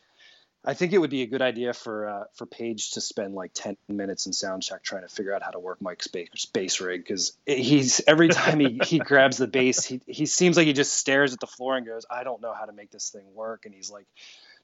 I 0.66 0.74
think 0.74 0.92
it 0.92 0.98
would 0.98 1.10
be 1.10 1.22
a 1.22 1.26
good 1.26 1.42
idea 1.42 1.74
for 1.74 2.08
uh, 2.08 2.24
for 2.34 2.46
Page 2.46 2.92
to 2.92 3.02
spend 3.02 3.34
like 3.34 3.52
ten 3.52 3.76
minutes 3.86 4.26
in 4.26 4.32
sound 4.32 4.62
check 4.62 4.82
trying 4.82 5.02
to 5.02 5.08
figure 5.08 5.34
out 5.34 5.42
how 5.42 5.50
to 5.50 5.58
work 5.58 5.82
Mike's 5.82 6.06
bass, 6.06 6.46
bass 6.54 6.80
rig 6.80 7.02
because 7.02 7.36
he's 7.44 8.00
every 8.06 8.28
time 8.28 8.60
he, 8.60 8.80
he 8.82 8.98
grabs 9.10 9.36
the 9.36 9.46
bass, 9.46 9.84
he, 9.84 10.00
he 10.06 10.24
seems 10.24 10.56
like 10.56 10.66
he 10.66 10.72
just 10.72 10.94
stares 10.94 11.34
at 11.34 11.40
the 11.40 11.46
floor 11.46 11.76
and 11.76 11.84
goes, 11.84 12.06
"I 12.10 12.24
don't 12.24 12.40
know 12.40 12.54
how 12.54 12.64
to 12.64 12.72
make 12.72 12.90
this 12.90 13.10
thing 13.10 13.26
work," 13.34 13.66
and 13.66 13.74
he's 13.74 13.90
like 13.90 14.06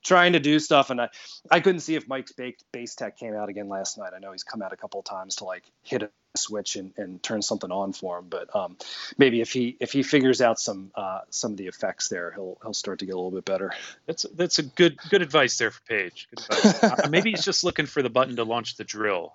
trying 0.03 0.33
to 0.33 0.41
do 0.41 0.59
stuff 0.59 0.91
and 0.91 1.01
I, 1.01 1.09
I 1.51 1.61
couldn't 1.61 1.81
see 1.81 1.95
if 1.95 2.09
Mike's 2.09 2.33
ba- 2.33 2.53
bass 2.73 2.95
tech 2.95 3.19
came 3.19 3.35
out 3.35 3.49
again 3.49 3.69
last 3.69 3.99
night. 3.99 4.13
I 4.15 4.19
know 4.19 4.33
he's 4.33 4.45
come 4.45 4.63
out 4.63 4.73
a 4.73 4.77
couple 4.77 5.01
of 5.01 5.07
times 5.07 5.37
to 5.37 5.45
like 5.45 5.65
hit 5.83 6.03
a 6.03 6.11
switch 6.37 6.77
and, 6.77 6.93
and 6.97 7.23
turn 7.23 7.43
something 7.43 7.71
on 7.71 7.93
for 7.93 8.19
him, 8.19 8.27
but 8.29 8.55
um, 8.55 8.77
maybe 9.19 9.41
if 9.41 9.53
he 9.53 9.77
if 9.81 9.93
he 9.93 10.03
figures 10.03 10.41
out 10.41 10.61
some 10.61 10.91
uh, 10.95 11.21
some 11.31 11.53
of 11.53 11.57
the 11.57 11.67
effects 11.67 12.09
there, 12.09 12.33
he'll 12.33 12.57
he'll 12.63 12.75
start 12.75 13.01
to 13.01 13.07
get 13.07 13.13
a 13.13 13.17
little 13.17 13.33
bit 13.33 13.45
better. 13.45 13.73
That's 14.07 14.25
that's 14.35 14.59
a 14.59 14.63
good 14.63 14.99
good 15.11 15.23
advice 15.23 15.59
there 15.59 15.71
for 15.71 15.83
Page. 15.83 16.29
Good 16.31 16.45
advice. 16.45 16.83
Uh, 16.91 17.09
Maybe 17.09 17.31
he's 17.31 17.45
just 17.45 17.65
looking 17.65 17.87
for 17.87 18.03
the 18.03 18.11
button 18.11 18.37
to 18.37 18.45
launch 18.45 18.77
the 18.77 18.85
drill. 18.85 19.35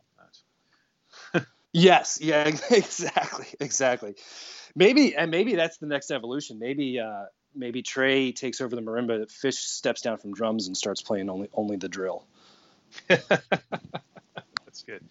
Yes, 1.75 2.19
yeah, 2.22 2.48
exactly, 2.72 3.48
exactly. 3.60 4.15
Maybe 4.77 5.13
and 5.13 5.29
maybe 5.29 5.55
that's 5.55 5.77
the 5.77 5.88
next 5.88 6.10
evolution. 6.10 6.57
Maybe 6.57 7.00
uh, 7.00 7.25
maybe 7.56 7.82
Trey 7.82 8.32
takes 8.32 8.62
over 8.62 8.76
the 8.76 8.82
marimba, 8.82 9.30
Fish 9.32 9.58
steps 9.58 10.02
down 10.02 10.18
from 10.18 10.34
drums 10.34 10.68
and 10.68 10.76
starts 10.76 11.02
playing 11.02 11.30
only 11.30 11.50
only 11.54 11.78
the 11.78 11.90
drill. 11.90 12.26
That's 13.08 13.32
good. 14.86 15.02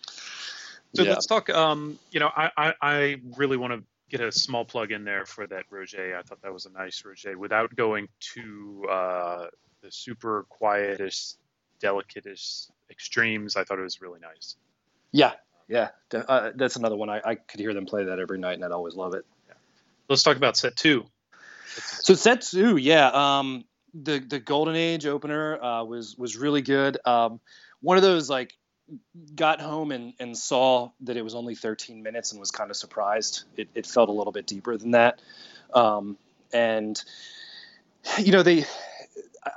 So 0.94 1.02
Yeah. 1.02 1.10
let's 1.10 1.26
talk. 1.26 1.50
Um, 1.50 1.98
you 2.10 2.20
know, 2.20 2.30
I 2.34 2.50
I, 2.56 2.74
I 2.80 3.16
really 3.36 3.56
want 3.56 3.72
to 3.72 3.82
get 4.10 4.20
a 4.20 4.30
small 4.30 4.64
plug 4.64 4.92
in 4.92 5.04
there 5.04 5.26
for 5.26 5.46
that 5.46 5.64
Roger. 5.70 6.16
I 6.16 6.22
thought 6.22 6.42
that 6.42 6.52
was 6.52 6.66
a 6.66 6.70
nice 6.70 7.04
Roger 7.04 7.36
without 7.36 7.74
going 7.74 8.08
to 8.34 8.86
uh, 8.90 9.46
the 9.82 9.90
super 9.90 10.46
quietest, 10.48 11.38
delicatest 11.82 12.70
extremes. 12.90 13.56
I 13.56 13.64
thought 13.64 13.78
it 13.78 13.82
was 13.82 14.00
really 14.00 14.20
nice. 14.20 14.56
Yeah, 15.12 15.32
yeah, 15.68 15.90
uh, 16.12 16.50
that's 16.54 16.76
another 16.76 16.96
one. 16.96 17.08
I, 17.08 17.20
I 17.24 17.34
could 17.36 17.60
hear 17.60 17.72
them 17.72 17.86
play 17.86 18.04
that 18.04 18.18
every 18.18 18.38
night, 18.38 18.54
and 18.54 18.64
I'd 18.64 18.72
always 18.72 18.94
love 18.94 19.14
it. 19.14 19.24
Let's 20.08 20.22
talk 20.22 20.36
about 20.36 20.56
set 20.56 20.76
two. 20.76 21.06
So 21.66 22.14
set 22.14 22.42
two, 22.42 22.76
yeah, 22.76 23.10
um, 23.12 23.64
the 23.94 24.18
the 24.18 24.40
Golden 24.40 24.76
Age 24.76 25.06
opener 25.06 25.62
uh, 25.62 25.84
was 25.84 26.16
was 26.16 26.36
really 26.36 26.62
good. 26.62 26.98
Um, 27.04 27.40
one 27.80 27.96
of 27.96 28.02
those 28.02 28.28
like 28.30 28.54
got 29.34 29.60
home 29.60 29.92
and, 29.92 30.12
and 30.18 30.36
saw 30.36 30.90
that 31.00 31.16
it 31.16 31.22
was 31.22 31.34
only 31.34 31.54
13 31.54 32.02
minutes 32.02 32.32
and 32.32 32.40
was 32.40 32.50
kind 32.50 32.70
of 32.70 32.76
surprised. 32.76 33.44
It, 33.56 33.68
it 33.74 33.86
felt 33.86 34.10
a 34.10 34.12
little 34.12 34.32
bit 34.32 34.46
deeper 34.46 34.76
than 34.76 34.92
that, 34.92 35.20
um, 35.74 36.16
and 36.52 37.02
you 38.18 38.32
know 38.32 38.42
they 38.42 38.64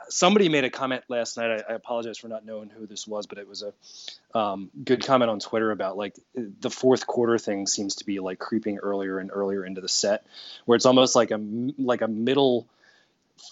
somebody 0.10 0.50
made 0.50 0.64
a 0.64 0.70
comment 0.70 1.04
last 1.08 1.38
night. 1.38 1.64
I, 1.68 1.74
I 1.74 1.76
apologize 1.76 2.18
for 2.18 2.28
not 2.28 2.46
knowing 2.46 2.70
who 2.70 2.86
this 2.86 3.08
was, 3.08 3.28
but 3.28 3.38
it 3.38 3.48
was 3.48 3.64
a 3.64 4.38
um, 4.38 4.70
good 4.84 5.06
comment 5.06 5.30
on 5.32 5.40
Twitter 5.40 5.72
about 5.72 5.98
like 5.98 6.16
the 6.36 6.70
fourth 6.70 7.08
quarter 7.08 7.38
thing 7.38 7.68
seems 7.68 7.96
to 7.96 8.06
be 8.06 8.20
like 8.20 8.40
creeping 8.40 8.78
earlier 8.78 9.20
and 9.20 9.32
earlier 9.34 9.66
into 9.66 9.82
the 9.82 9.90
set, 9.90 10.26
where 10.66 10.76
it's 10.76 10.86
almost 10.86 11.16
like 11.16 11.32
a 11.32 11.40
like 11.78 12.02
a 12.02 12.08
middle 12.08 12.68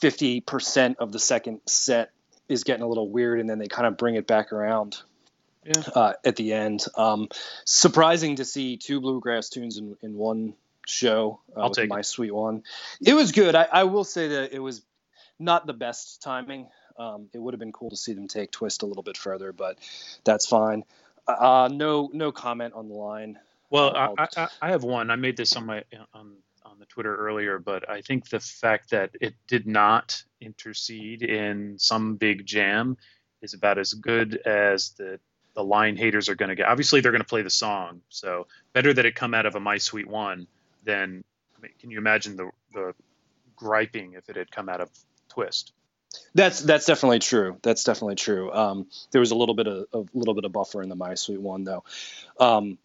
fifty 0.01 0.41
percent 0.41 0.97
of 0.99 1.11
the 1.11 1.19
second 1.19 1.61
set 1.65 2.11
is 2.47 2.63
getting 2.63 2.83
a 2.83 2.87
little 2.87 3.09
weird, 3.09 3.39
and 3.39 3.49
then 3.49 3.59
they 3.59 3.67
kind 3.67 3.87
of 3.87 3.97
bring 3.97 4.15
it 4.15 4.27
back 4.27 4.53
around 4.53 4.97
Yeah. 5.65 5.81
uh, 5.95 6.13
at 6.23 6.35
the 6.35 6.53
end. 6.53 6.85
Um, 6.95 7.29
surprising 7.65 8.35
to 8.35 8.45
see 8.45 8.77
two 8.77 9.01
bluegrass 9.01 9.49
tunes 9.49 9.77
in, 9.77 9.97
in 10.03 10.15
one 10.15 10.53
show. 10.85 11.39
Uh, 11.55 11.61
I'll 11.61 11.71
take 11.71 11.89
my 11.89 12.01
it. 12.01 12.05
sweet 12.05 12.31
one. 12.31 12.63
It 13.03 13.15
was 13.15 13.31
good. 13.31 13.55
I, 13.55 13.67
I 13.71 13.83
will 13.85 14.03
say 14.03 14.27
that 14.27 14.53
it 14.53 14.59
was 14.59 14.83
not 15.39 15.67
the 15.67 15.73
best 15.73 16.21
timing. 16.21 16.67
Um, 16.97 17.27
it 17.33 17.39
would 17.39 17.53
have 17.53 17.59
been 17.59 17.73
cool 17.73 17.89
to 17.89 17.97
see 17.97 18.13
them 18.13 18.27
take 18.27 18.51
twist 18.51 18.83
a 18.83 18.85
little 18.85 19.03
bit 19.03 19.17
further, 19.17 19.51
but 19.51 19.77
that's 20.23 20.45
fine. 20.47 20.83
Uh, 21.27 21.69
no, 21.71 22.09
no 22.13 22.31
comment 22.31 22.73
on 22.73 22.87
the 22.87 22.93
line. 22.95 23.39
Well, 23.69 23.95
Uh, 23.95 24.15
I, 24.17 24.27
I, 24.37 24.47
I 24.61 24.69
have 24.69 24.83
one. 24.83 25.09
I 25.09 25.15
made 25.15 25.35
this 25.37 25.55
on 25.55 25.65
my 25.65 25.83
on 26.13 26.33
on 26.63 26.79
the 26.79 26.85
Twitter 26.85 27.15
earlier, 27.15 27.59
but 27.59 27.89
I 27.89 28.01
think 28.01 28.29
the 28.29 28.39
fact 28.39 28.91
that 28.91 29.11
it 29.21 29.33
did 29.47 29.67
not 29.67 30.23
intercede 30.41 31.21
in 31.21 31.77
some 31.79 32.15
big 32.15 32.45
jam 32.45 32.97
is 33.41 33.53
about 33.53 33.77
as 33.77 33.93
good 33.93 34.37
as 34.45 34.91
the 34.91 35.19
the 35.55 35.63
line 35.63 35.95
haters 35.95 36.27
are 36.27 36.35
going 36.35 36.49
to 36.49 36.55
get. 36.55 36.67
Obviously, 36.67 37.01
they're 37.01 37.11
going 37.11 37.21
to 37.21 37.27
play 37.27 37.41
the 37.41 37.49
song, 37.49 38.01
so 38.09 38.47
better 38.73 38.93
that 38.93 39.05
it 39.05 39.15
come 39.15 39.33
out 39.33 39.45
of 39.45 39.55
a 39.55 39.59
My 39.59 39.77
Sweet 39.77 40.07
One 40.07 40.47
than. 40.83 41.23
I 41.57 41.61
mean, 41.61 41.71
can 41.79 41.91
you 41.91 41.97
imagine 41.97 42.35
the 42.35 42.51
the 42.73 42.93
griping 43.55 44.13
if 44.13 44.29
it 44.29 44.35
had 44.35 44.51
come 44.51 44.69
out 44.69 44.81
of 44.81 44.89
Twist? 45.29 45.73
That's 46.33 46.61
that's 46.61 46.85
definitely 46.85 47.19
true. 47.19 47.57
That's 47.61 47.83
definitely 47.83 48.15
true. 48.15 48.51
Um, 48.51 48.87
there 49.11 49.19
was 49.19 49.31
a 49.31 49.35
little 49.35 49.55
bit 49.55 49.67
of 49.67 49.85
a 49.93 50.05
little 50.13 50.33
bit 50.33 50.45
of 50.45 50.51
buffer 50.51 50.81
in 50.81 50.89
the 50.89 50.95
My 50.95 51.15
Sweet 51.15 51.41
one 51.41 51.63
though. 51.63 51.83
Um, 52.39 52.77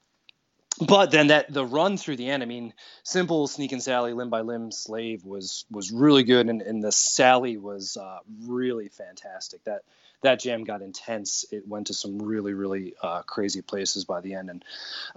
but 0.80 1.10
then 1.10 1.28
that 1.28 1.52
the 1.52 1.64
run 1.64 1.96
through 1.96 2.16
the 2.16 2.30
end, 2.30 2.42
I 2.42 2.46
mean, 2.46 2.72
simple 3.02 3.48
Sneakin' 3.48 3.82
Sally, 3.82 4.14
limb 4.14 4.30
by 4.30 4.40
limb, 4.40 4.72
slave 4.72 5.24
was 5.24 5.64
was 5.70 5.92
really 5.92 6.22
good, 6.22 6.48
and, 6.48 6.62
and 6.62 6.82
the 6.82 6.92
Sally 6.92 7.56
was 7.56 7.96
uh, 7.96 8.18
really 8.44 8.88
fantastic. 8.88 9.62
That 9.64 9.82
that 10.22 10.40
jam 10.40 10.64
got 10.64 10.80
intense. 10.80 11.44
It 11.50 11.68
went 11.68 11.88
to 11.88 11.94
some 11.94 12.20
really 12.20 12.54
really 12.54 12.94
uh, 13.02 13.22
crazy 13.22 13.62
places 13.62 14.04
by 14.04 14.20
the 14.22 14.34
end, 14.34 14.48
and 14.48 14.64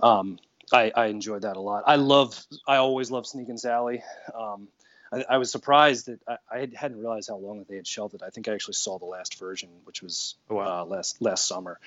um, 0.01 0.39
I, 0.71 0.91
I 0.95 1.05
enjoyed 1.07 1.43
that 1.43 1.55
a 1.55 1.61
lot. 1.61 1.83
I 1.87 1.95
love 1.95 2.43
I 2.67 2.77
always 2.77 3.09
love 3.09 3.25
Sneakin' 3.25 3.59
Sally. 3.59 4.03
Um, 4.35 4.67
I, 5.13 5.25
I 5.29 5.37
was 5.37 5.51
surprised 5.51 6.07
that 6.07 6.19
I, 6.27 6.37
I 6.51 6.59
had- 6.59 6.73
hadn't 6.73 6.97
realized 6.99 7.29
how 7.29 7.37
long 7.37 7.59
that 7.59 7.67
they 7.67 7.75
had 7.75 7.87
shelved 7.87 8.15
it. 8.15 8.21
I 8.23 8.29
think 8.29 8.47
I 8.47 8.53
actually 8.53 8.73
saw 8.75 8.97
the 8.99 9.05
last 9.05 9.39
version, 9.39 9.69
which 9.85 10.01
was 10.01 10.35
Oh, 10.49 10.55
wow. 10.55 10.81
uh, 10.81 10.85
last 10.85 11.21
last 11.21 11.47
summer. 11.47 11.79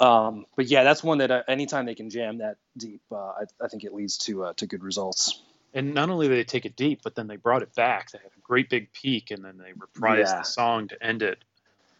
Um, 0.00 0.46
but 0.56 0.66
yeah, 0.66 0.84
that's 0.84 1.02
one 1.02 1.18
that 1.18 1.30
uh, 1.30 1.42
anytime 1.48 1.84
they 1.86 1.94
can 1.94 2.10
jam 2.10 2.38
that 2.38 2.56
deep, 2.76 3.02
uh, 3.12 3.16
I, 3.16 3.42
I 3.62 3.68
think 3.68 3.84
it 3.84 3.92
leads 3.92 4.18
to 4.18 4.44
uh, 4.44 4.52
to 4.54 4.66
good 4.66 4.82
results. 4.84 5.42
And 5.74 5.94
not 5.94 6.10
only 6.10 6.26
did 6.28 6.36
they 6.38 6.44
take 6.44 6.64
it 6.66 6.74
deep, 6.74 7.00
but 7.04 7.14
then 7.14 7.26
they 7.28 7.36
brought 7.36 7.62
it 7.62 7.74
back. 7.74 8.10
They 8.10 8.18
had 8.18 8.32
a 8.36 8.40
great 8.40 8.68
big 8.70 8.92
peak, 8.92 9.30
and 9.30 9.44
then 9.44 9.56
they 9.58 9.72
reprised 9.72 10.18
Yeah. 10.26 10.38
the 10.38 10.44
song 10.44 10.88
to 10.88 11.02
end 11.02 11.22
it 11.22 11.38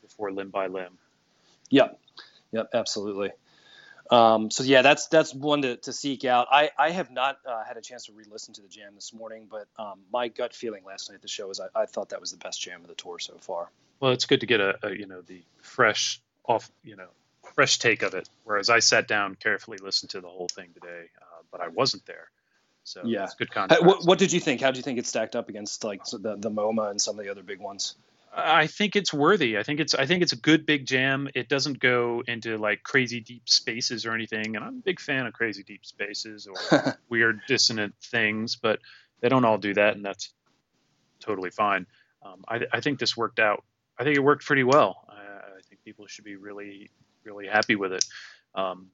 before 0.03 0.33
Limb 0.33 0.51
by 0.51 0.67
Limb. 0.67 0.99
Yep, 1.71 2.01
yep, 2.51 2.69
absolutely. 2.75 3.31
Um, 4.11 4.51
so 4.51 4.65
yeah, 4.65 4.83
that's 4.83 5.07
that's 5.07 5.33
one 5.33 5.63
to, 5.63 5.77
to 5.77 5.93
seek 5.93 6.25
out. 6.25 6.49
I, 6.51 6.71
I 6.77 6.91
have 6.91 7.11
not 7.11 7.39
uh, 7.47 7.63
had 7.65 7.77
a 7.77 7.81
chance 7.81 8.07
to 8.07 8.13
re-listen 8.13 8.55
to 8.55 8.63
the 8.63 8.69
jam 8.69 8.95
this 8.97 9.15
morning, 9.15 9.47
but 9.49 9.69
um, 9.79 10.01
my 10.13 10.29
gut 10.29 10.53
feeling 10.53 10.85
last 10.85 11.09
night 11.09 11.17
at 11.17 11.23
the 11.23 11.29
show 11.29 11.47
was 11.47 11.61
I, 11.61 11.83
I 11.83 11.87
thought 11.87 12.09
that 12.09 12.21
was 12.21 12.33
the 12.33 12.39
best 12.39 12.61
jam 12.61 12.81
of 12.83 12.89
the 12.89 12.95
tour 12.95 13.21
so 13.21 13.37
far. 13.41 13.71
Well, 14.01 14.11
it's 14.11 14.27
good 14.27 14.41
to 14.41 14.47
get 14.47 14.61
a, 14.61 14.79
a 14.83 14.91
you 14.93 15.07
know 15.07 15.21
the 15.21 15.43
fresh 15.63 16.21
off 16.45 16.71
you 16.83 16.97
know 16.97 17.09
fresh 17.55 17.79
take 17.79 18.03
of 18.03 18.15
it. 18.15 18.29
Whereas 18.45 18.69
I 18.69 18.81
sat 18.81 19.07
down 19.07 19.37
carefully 19.37 19.79
listened 19.79 20.11
to 20.11 20.21
the 20.21 20.29
whole 20.29 20.49
thing 20.49 20.71
today, 20.75 21.05
uh, 21.21 21.43
but 21.53 21.61
I 21.61 21.69
wasn't 21.69 22.05
there, 22.07 22.31
so 22.83 23.03
Yeah. 23.05 23.25
it's 23.25 23.35
good 23.35 23.53
contrast. 23.53 23.85
What, 23.85 24.05
what 24.05 24.19
did 24.19 24.33
you 24.33 24.41
think? 24.41 24.61
How 24.61 24.69
did 24.73 24.79
you 24.79 24.83
think 24.83 24.99
it 24.99 25.07
stacked 25.07 25.37
up 25.37 25.49
against 25.49 25.85
like 25.85 26.05
the 26.05 26.37
the 26.37 26.51
MoMA 26.51 26.91
and 26.91 27.01
some 27.01 27.17
of 27.17 27.25
the 27.25 27.31
other 27.31 27.45
big 27.45 27.61
ones? 27.61 27.95
I 28.33 28.69
think 28.69 28.95
it's 28.95 29.13
worthy. 29.13 29.59
I 29.59 29.63
think 29.65 29.81
it's 29.81 29.95
I 29.95 30.07
think 30.07 30.23
it's 30.23 30.33
a 30.33 30.37
good 30.37 30.65
big 30.65 30.87
jam. 30.87 31.29
It 31.35 31.49
doesn't 31.49 31.81
go 31.81 32.23
into 32.27 32.59
like 32.59 32.83
crazy 32.83 33.21
deep 33.21 33.49
spaces 33.49 34.07
or 34.07 34.13
anything, 34.13 34.55
and 34.57 34.65
I'm 34.65 34.77
a 34.79 34.83
big 34.83 35.01
fan 35.01 35.27
of 35.27 35.33
crazy 35.33 35.65
deep 35.65 35.85
spaces 35.85 36.47
or 36.47 36.97
weird 37.09 37.41
dissonant 37.49 37.95
things, 38.03 38.57
but 38.57 38.79
they 39.21 39.29
don't 39.29 39.45
all 39.45 39.59
do 39.59 39.75
that, 39.75 39.97
and 39.97 40.05
that's 40.05 40.33
totally 41.19 41.51
fine. 41.51 41.87
Um, 42.23 42.45
I, 42.49 42.61
I, 42.73 42.81
think 42.81 42.99
this 42.99 43.17
worked 43.17 43.41
out. 43.41 43.65
I 43.99 44.05
think 44.05 44.17
it 44.17 44.21
worked 44.21 44.45
pretty 44.45 44.65
well. 44.65 45.07
I, 45.09 45.15
I 45.59 45.61
think 45.69 45.83
people 45.85 46.07
should 46.07 46.25
be 46.25 46.37
really 46.37 46.91
really 47.25 47.47
happy 47.47 47.77
with 47.77 47.93
it. 47.93 48.05
Um, 48.55 48.91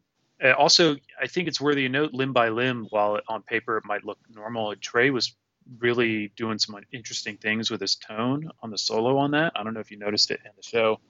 also, 0.57 0.97
I 1.21 1.27
think 1.27 1.49
it's 1.49 1.61
worthy 1.61 1.83
to 1.83 1.89
note, 1.89 2.13
limb 2.13 2.33
by 2.33 2.49
limb, 2.49 2.87
while 2.91 3.21
on 3.29 3.43
paper 3.43 3.79
it 3.79 3.85
might 3.85 4.05
look 4.05 4.19
normal, 4.35 4.75
Trey 4.77 5.11
was 5.11 5.35
really 5.79 6.33
doing 6.37 6.59
some 6.59 6.79
interesting 6.93 7.37
things 7.37 7.71
with 7.71 7.81
his 7.81 7.97
tone 7.97 8.51
on 8.63 8.71
the 8.71 8.79
solo 8.79 9.19
on 9.19 9.33
that. 9.33 9.53
I 9.57 9.63
don't 9.63 9.75
know 9.75 9.81
if 9.81 9.91
you 9.91 9.99
noticed 9.99 10.31
it 10.31 10.41
in 10.45 10.51
the 10.57 10.63
show, 10.63 11.01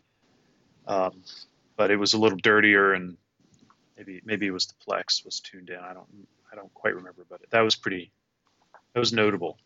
um, 0.86 1.22
but 1.76 1.90
it 1.90 1.96
was 1.96 2.14
a 2.14 2.18
little 2.18 2.38
dirtier 2.38 2.92
and 2.92 3.16
maybe 3.96 4.20
maybe 4.24 4.46
it 4.46 4.52
was 4.52 4.66
the 4.66 4.74
plex 4.86 5.24
was 5.24 5.40
tuned 5.40 5.70
in. 5.70 5.78
I 5.78 5.92
don't 5.92 6.06
I 6.50 6.56
don't 6.56 6.72
quite 6.74 6.94
remember, 6.94 7.24
but 7.28 7.40
that 7.50 7.60
was 7.60 7.76
pretty 7.76 8.10
that 8.92 9.00
was 9.00 9.12
notable. 9.12 9.58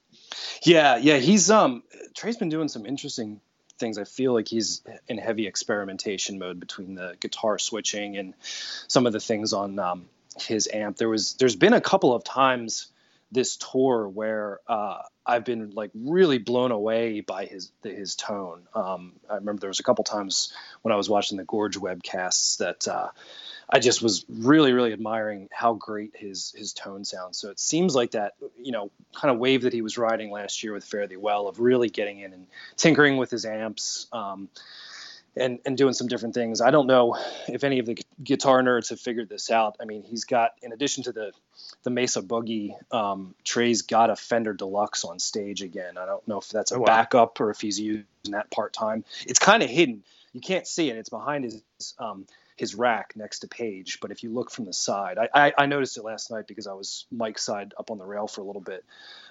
Yeah, 0.62 0.96
yeah, 0.96 1.18
he's 1.18 1.50
um 1.50 1.82
Trey's 2.14 2.36
been 2.36 2.48
doing 2.48 2.68
some 2.68 2.86
interesting 2.86 3.40
things. 3.78 3.98
I 3.98 4.04
feel 4.04 4.32
like 4.32 4.46
he's 4.46 4.82
in 5.08 5.18
heavy 5.18 5.46
experimentation 5.46 6.38
mode 6.38 6.60
between 6.60 6.94
the 6.94 7.16
guitar 7.18 7.58
switching 7.58 8.16
and 8.16 8.34
some 8.86 9.06
of 9.06 9.12
the 9.12 9.20
things 9.20 9.52
on 9.52 9.78
um, 9.78 10.08
his 10.40 10.68
amp. 10.72 10.98
There 10.98 11.08
was 11.08 11.34
there's 11.34 11.56
been 11.56 11.72
a 11.72 11.80
couple 11.80 12.14
of 12.14 12.22
times 12.22 12.88
this 13.32 13.56
tour 13.56 14.08
where 14.08 14.60
uh, 14.66 15.02
I've 15.24 15.44
been 15.44 15.70
like 15.70 15.90
really 15.94 16.38
blown 16.38 16.72
away 16.72 17.20
by 17.20 17.46
his 17.46 17.70
his 17.82 18.16
tone. 18.16 18.62
Um, 18.74 19.12
I 19.28 19.36
remember 19.36 19.60
there 19.60 19.70
was 19.70 19.80
a 19.80 19.84
couple 19.84 20.04
times 20.04 20.52
when 20.82 20.92
I 20.92 20.96
was 20.96 21.08
watching 21.08 21.38
the 21.38 21.44
Gorge 21.44 21.78
webcasts 21.78 22.58
that 22.58 22.88
uh, 22.88 23.08
I 23.68 23.78
just 23.78 24.02
was 24.02 24.24
really 24.28 24.72
really 24.72 24.92
admiring 24.92 25.48
how 25.52 25.74
great 25.74 26.16
his 26.16 26.52
his 26.56 26.72
tone 26.72 27.04
sounds. 27.04 27.38
So 27.38 27.50
it 27.50 27.60
seems 27.60 27.94
like 27.94 28.12
that 28.12 28.34
you 28.60 28.72
know 28.72 28.90
kind 29.14 29.32
of 29.32 29.38
wave 29.38 29.62
that 29.62 29.72
he 29.72 29.82
was 29.82 29.96
riding 29.96 30.30
last 30.30 30.62
year 30.64 30.72
with 30.72 30.88
Thee 30.90 31.16
Well 31.16 31.46
of 31.46 31.60
really 31.60 31.88
getting 31.88 32.20
in 32.20 32.32
and 32.32 32.46
tinkering 32.76 33.16
with 33.16 33.30
his 33.30 33.44
amps. 33.44 34.06
Um, 34.12 34.48
and 35.36 35.58
and 35.64 35.76
doing 35.76 35.92
some 35.92 36.08
different 36.08 36.34
things. 36.34 36.60
I 36.60 36.70
don't 36.70 36.86
know 36.86 37.16
if 37.48 37.64
any 37.64 37.78
of 37.78 37.86
the 37.86 37.98
guitar 38.22 38.62
nerds 38.62 38.90
have 38.90 39.00
figured 39.00 39.28
this 39.28 39.50
out. 39.50 39.76
I 39.80 39.84
mean, 39.84 40.02
he's 40.02 40.24
got 40.24 40.52
in 40.62 40.72
addition 40.72 41.04
to 41.04 41.12
the 41.12 41.32
the 41.82 41.90
Mesa 41.90 42.22
Boogie, 42.22 42.74
um, 42.92 43.34
Trey's 43.44 43.82
got 43.82 44.10
a 44.10 44.16
Fender 44.16 44.52
Deluxe 44.52 45.04
on 45.04 45.18
stage 45.18 45.62
again. 45.62 45.96
I 45.96 46.06
don't 46.06 46.26
know 46.28 46.38
if 46.38 46.48
that's 46.48 46.72
a 46.72 46.76
oh, 46.76 46.80
wow. 46.80 46.86
backup 46.86 47.40
or 47.40 47.50
if 47.50 47.60
he's 47.60 47.78
using 47.78 48.04
that 48.30 48.50
part 48.50 48.72
time. 48.72 49.04
It's 49.26 49.38
kind 49.38 49.62
of 49.62 49.70
hidden. 49.70 50.02
You 50.32 50.40
can't 50.40 50.66
see 50.66 50.90
it. 50.90 50.96
It's 50.96 51.08
behind 51.08 51.44
his 51.44 51.62
um, 51.98 52.26
his 52.56 52.74
rack 52.74 53.14
next 53.16 53.40
to 53.40 53.48
Page. 53.48 53.98
But 54.00 54.10
if 54.10 54.22
you 54.22 54.30
look 54.30 54.50
from 54.50 54.66
the 54.66 54.72
side, 54.72 55.16
I, 55.18 55.46
I, 55.46 55.52
I, 55.56 55.66
noticed 55.66 55.96
it 55.96 56.04
last 56.04 56.30
night 56.30 56.46
because 56.46 56.66
I 56.66 56.74
was 56.74 57.06
Mike's 57.10 57.42
side 57.42 57.72
up 57.78 57.90
on 57.90 57.96
the 57.96 58.04
rail 58.04 58.26
for 58.26 58.42
a 58.42 58.44
little 58.44 58.60
bit. 58.60 58.84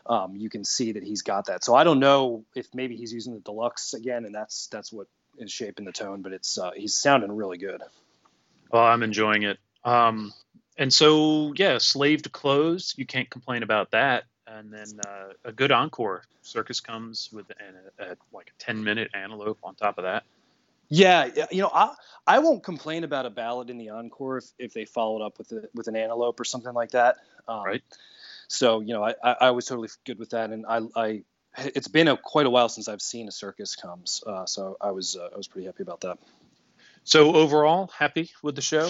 Um, 0.07 0.35
you 0.35 0.49
can 0.49 0.65
see 0.65 0.93
that 0.93 1.03
he's 1.03 1.21
got 1.21 1.45
that. 1.45 1.63
So 1.63 1.75
I 1.75 1.83
don't 1.83 1.99
know 1.99 2.43
if 2.55 2.73
maybe 2.73 2.95
he's 2.95 3.13
using 3.13 3.35
the 3.35 3.39
deluxe 3.39 3.93
again, 3.93 4.25
and 4.25 4.33
that's 4.33 4.67
that's 4.67 4.91
what 4.91 5.07
is 5.39 5.51
shaping 5.51 5.85
the 5.85 5.91
tone. 5.91 6.21
But 6.21 6.33
it's 6.33 6.57
uh, 6.57 6.71
he's 6.75 6.93
sounding 6.93 7.31
really 7.31 7.57
good. 7.57 7.81
Well, 8.71 8.83
I'm 8.83 9.03
enjoying 9.03 9.43
it. 9.43 9.57
Um, 9.83 10.33
and 10.77 10.93
so 10.93 11.53
yeah, 11.55 11.77
slave 11.77 12.23
to 12.23 12.29
close. 12.29 12.93
You 12.97 13.05
can't 13.05 13.29
complain 13.29 13.63
about 13.63 13.91
that. 13.91 14.25
And 14.47 14.73
then 14.73 14.99
uh, 15.05 15.33
a 15.45 15.51
good 15.51 15.71
encore. 15.71 16.23
Circus 16.41 16.79
comes 16.79 17.29
with 17.31 17.49
an, 17.51 17.75
a, 17.99 18.11
a, 18.13 18.15
like 18.33 18.47
a 18.49 18.63
10 18.63 18.83
minute 18.83 19.11
antelope 19.13 19.59
on 19.63 19.75
top 19.75 19.97
of 19.97 20.05
that. 20.05 20.23
Yeah, 20.91 21.29
you 21.51 21.61
know, 21.61 21.69
I 21.71 21.93
I 22.25 22.39
won't 22.39 22.63
complain 22.63 23.03
about 23.03 23.27
a 23.27 23.29
ballad 23.29 23.69
in 23.69 23.77
the 23.77 23.91
encore 23.91 24.37
if, 24.37 24.45
if 24.57 24.73
they 24.73 24.85
followed 24.85 25.23
up 25.23 25.37
with 25.37 25.51
a, 25.51 25.69
with 25.75 25.87
an 25.87 25.95
antelope 25.95 26.39
or 26.39 26.43
something 26.43 26.73
like 26.73 26.91
that. 26.91 27.17
Um, 27.47 27.63
right. 27.63 27.83
So 28.47 28.79
you 28.79 28.93
know, 28.93 29.03
I, 29.03 29.13
I, 29.23 29.35
I 29.41 29.51
was 29.51 29.65
totally 29.65 29.89
good 30.03 30.17
with 30.17 30.31
that, 30.31 30.49
and 30.49 30.65
I 30.65 30.81
I 30.95 31.21
it's 31.75 31.87
been 31.87 32.07
a, 32.07 32.17
quite 32.17 32.45
a 32.45 32.49
while 32.49 32.69
since 32.69 32.87
I've 32.87 33.01
seen 33.01 33.27
a 33.27 33.31
circus 33.31 33.75
comes, 33.75 34.23
uh, 34.25 34.45
so 34.45 34.77
I 34.81 34.91
was 34.91 35.15
uh, 35.15 35.29
I 35.33 35.37
was 35.37 35.47
pretty 35.47 35.65
happy 35.65 35.83
about 35.83 36.01
that. 36.01 36.17
So 37.03 37.33
overall, 37.33 37.89
happy 37.97 38.31
with 38.43 38.55
the 38.55 38.61
show? 38.61 38.89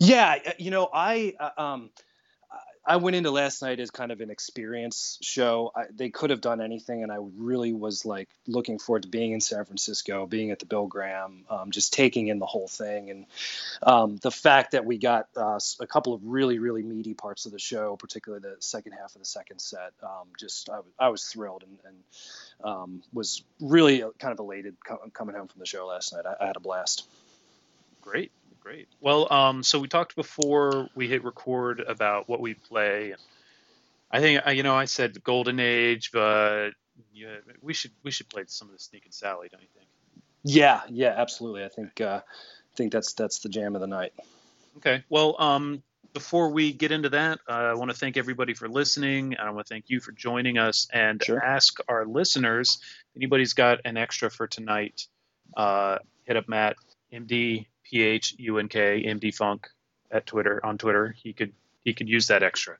Yeah, 0.00 0.36
you 0.58 0.70
know, 0.70 0.88
I 0.92 1.34
uh, 1.38 1.50
um, 1.56 1.90
I 2.86 2.96
went 2.96 3.16
into 3.16 3.30
last 3.30 3.62
night 3.62 3.80
as 3.80 3.90
kind 3.90 4.12
of 4.12 4.20
an 4.20 4.30
experience 4.30 5.18
show. 5.22 5.72
I, 5.74 5.84
they 5.94 6.10
could 6.10 6.30
have 6.30 6.42
done 6.42 6.60
anything, 6.60 7.02
and 7.02 7.10
I 7.10 7.16
really 7.36 7.72
was 7.72 8.04
like 8.04 8.28
looking 8.46 8.78
forward 8.78 9.02
to 9.02 9.08
being 9.08 9.32
in 9.32 9.40
San 9.40 9.64
Francisco, 9.64 10.26
being 10.26 10.50
at 10.50 10.58
the 10.58 10.66
Bill 10.66 10.86
Graham, 10.86 11.44
um, 11.48 11.70
just 11.70 11.94
taking 11.94 12.28
in 12.28 12.38
the 12.38 12.46
whole 12.46 12.68
thing, 12.68 13.10
and 13.10 13.26
um, 13.82 14.18
the 14.18 14.30
fact 14.30 14.72
that 14.72 14.84
we 14.84 14.98
got 14.98 15.28
uh, 15.36 15.58
a 15.80 15.86
couple 15.86 16.12
of 16.12 16.20
really, 16.24 16.58
really 16.58 16.82
meaty 16.82 17.14
parts 17.14 17.46
of 17.46 17.52
the 17.52 17.58
show, 17.58 17.96
particularly 17.96 18.42
the 18.42 18.56
second 18.60 18.92
half 18.92 19.14
of 19.14 19.20
the 19.20 19.26
second 19.26 19.60
set. 19.60 19.92
Um, 20.02 20.28
just 20.38 20.68
I, 20.68 20.80
I, 20.98 21.08
was 21.08 21.24
thrilled 21.24 21.64
and, 21.64 21.78
and 21.86 22.70
um, 22.70 23.02
was 23.14 23.42
really 23.60 24.04
kind 24.18 24.32
of 24.32 24.38
elated 24.38 24.76
co- 24.86 25.00
coming 25.14 25.34
home 25.34 25.48
from 25.48 25.60
the 25.60 25.66
show 25.66 25.86
last 25.86 26.12
night. 26.12 26.26
I, 26.26 26.44
I 26.44 26.46
had 26.46 26.56
a 26.56 26.60
blast. 26.60 27.08
Great. 28.02 28.30
Great. 28.64 28.88
Well, 28.98 29.30
um, 29.30 29.62
so 29.62 29.78
we 29.78 29.88
talked 29.88 30.16
before 30.16 30.88
we 30.94 31.06
hit 31.06 31.22
record 31.22 31.80
about 31.80 32.30
what 32.30 32.40
we 32.40 32.54
play. 32.54 33.14
I 34.10 34.20
think 34.20 34.40
you 34.56 34.62
know 34.62 34.74
I 34.74 34.86
said 34.86 35.22
Golden 35.22 35.60
Age, 35.60 36.10
but 36.12 36.70
yeah, 37.12 37.36
we 37.60 37.74
should 37.74 37.90
we 38.02 38.10
should 38.10 38.30
play 38.30 38.44
some 38.46 38.68
of 38.68 38.72
the 38.72 38.78
Sneakin' 38.78 39.12
Sally, 39.12 39.48
don't 39.52 39.60
you 39.60 39.68
think? 39.76 39.86
Yeah, 40.44 40.80
yeah, 40.88 41.14
absolutely. 41.14 41.62
I 41.62 41.68
think 41.68 42.00
uh, 42.00 42.22
I 42.24 42.76
think 42.76 42.90
that's 42.90 43.12
that's 43.12 43.40
the 43.40 43.50
jam 43.50 43.74
of 43.74 43.82
the 43.82 43.86
night. 43.86 44.14
Okay. 44.78 45.04
Well, 45.10 45.36
um, 45.38 45.82
before 46.14 46.48
we 46.48 46.72
get 46.72 46.90
into 46.90 47.10
that, 47.10 47.40
uh, 47.46 47.52
I 47.52 47.74
want 47.74 47.90
to 47.90 47.96
thank 47.96 48.16
everybody 48.16 48.54
for 48.54 48.66
listening. 48.66 49.36
I 49.38 49.50
want 49.50 49.66
to 49.66 49.74
thank 49.74 49.90
you 49.90 50.00
for 50.00 50.12
joining 50.12 50.56
us 50.56 50.88
and 50.90 51.22
sure. 51.22 51.42
ask 51.44 51.80
our 51.86 52.06
listeners 52.06 52.78
anybody's 53.14 53.52
got 53.52 53.80
an 53.84 53.98
extra 53.98 54.30
for 54.30 54.46
tonight. 54.46 55.06
Uh, 55.54 55.98
hit 56.24 56.38
up 56.38 56.48
Matt 56.48 56.76
MD 57.12 57.66
P 57.84 58.02
H 58.02 58.34
U 58.38 58.58
N 58.58 58.68
K 58.68 59.02
M 59.02 59.18
D 59.18 59.30
Funk 59.30 59.68
at 60.10 60.26
Twitter 60.26 60.64
on 60.64 60.78
Twitter. 60.78 61.14
He 61.22 61.32
could 61.32 61.52
he 61.84 61.92
could 61.92 62.08
use 62.08 62.28
that 62.28 62.42
extra. 62.42 62.76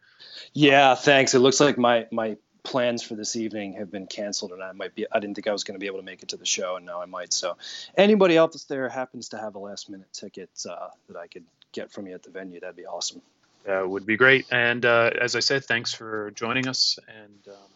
Yeah, 0.53 0.95
thanks. 0.95 1.35
It 1.35 1.41
looks 1.41 1.61
like 1.61 1.79
my 1.79 2.07
my 2.11 2.37
plans 2.65 3.03
for 3.03 3.15
this 3.15 3.37
evening 3.37 3.75
have 3.75 3.91
been 3.91 4.07
canceled, 4.07 4.53
and 4.53 4.63
I 4.63 4.73
might 4.73 4.95
be. 4.95 5.07
I 5.13 5.21
didn't 5.21 5.37
think 5.37 5.47
I 5.47 5.53
was 5.53 5.63
going 5.63 5.75
to 5.75 5.79
be 5.79 5.87
able 5.87 5.99
to 5.99 6.05
make 6.05 6.23
it 6.23 6.31
to 6.31 6.37
the 6.37 6.47
show, 6.47 6.77
and 6.77 6.85
now 6.85 7.01
I 7.01 7.05
might. 7.05 7.33
So, 7.33 7.57
anybody 7.97 8.37
else 8.37 8.65
there 8.65 8.89
happens 8.89 9.29
to 9.29 9.39
have 9.39 9.55
a 9.55 9.59
last 9.59 9.89
minute 9.89 10.13
ticket 10.13 10.51
uh, 10.69 10.89
that 11.09 11.17
I 11.17 11.29
could 11.29 11.45
get 11.73 11.93
from 11.93 12.07
you 12.07 12.15
at 12.15 12.23
the 12.23 12.31
venue, 12.31 12.61
that'd 12.61 12.77
be 12.77 12.87
awesome. 12.87 13.21
That 13.65 13.89
would 13.89 14.07
be 14.07 14.17
great. 14.17 14.47
And 14.51 14.85
uh, 14.85 15.11
as 15.21 15.37
I 15.37 15.41
said, 15.41 15.65
thanks 15.65 15.93
for 15.95 16.33
joining 16.33 16.67
us, 16.67 16.99
and 17.09 17.55
um, 17.55 17.71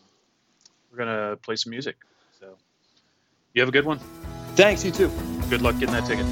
we're 0.90 0.98
gonna 0.98 1.36
play 1.36 1.56
some 1.56 1.70
music. 1.70 1.96
So, 2.40 2.56
you 3.52 3.62
have 3.62 3.68
a 3.68 3.72
good 3.72 3.84
one. 3.84 4.00
Thanks. 4.56 4.84
You 4.84 4.90
too. 4.90 5.10
Good 5.50 5.62
luck 5.62 5.78
getting 5.78 5.94
that 5.94 6.06
ticket. 6.06 6.26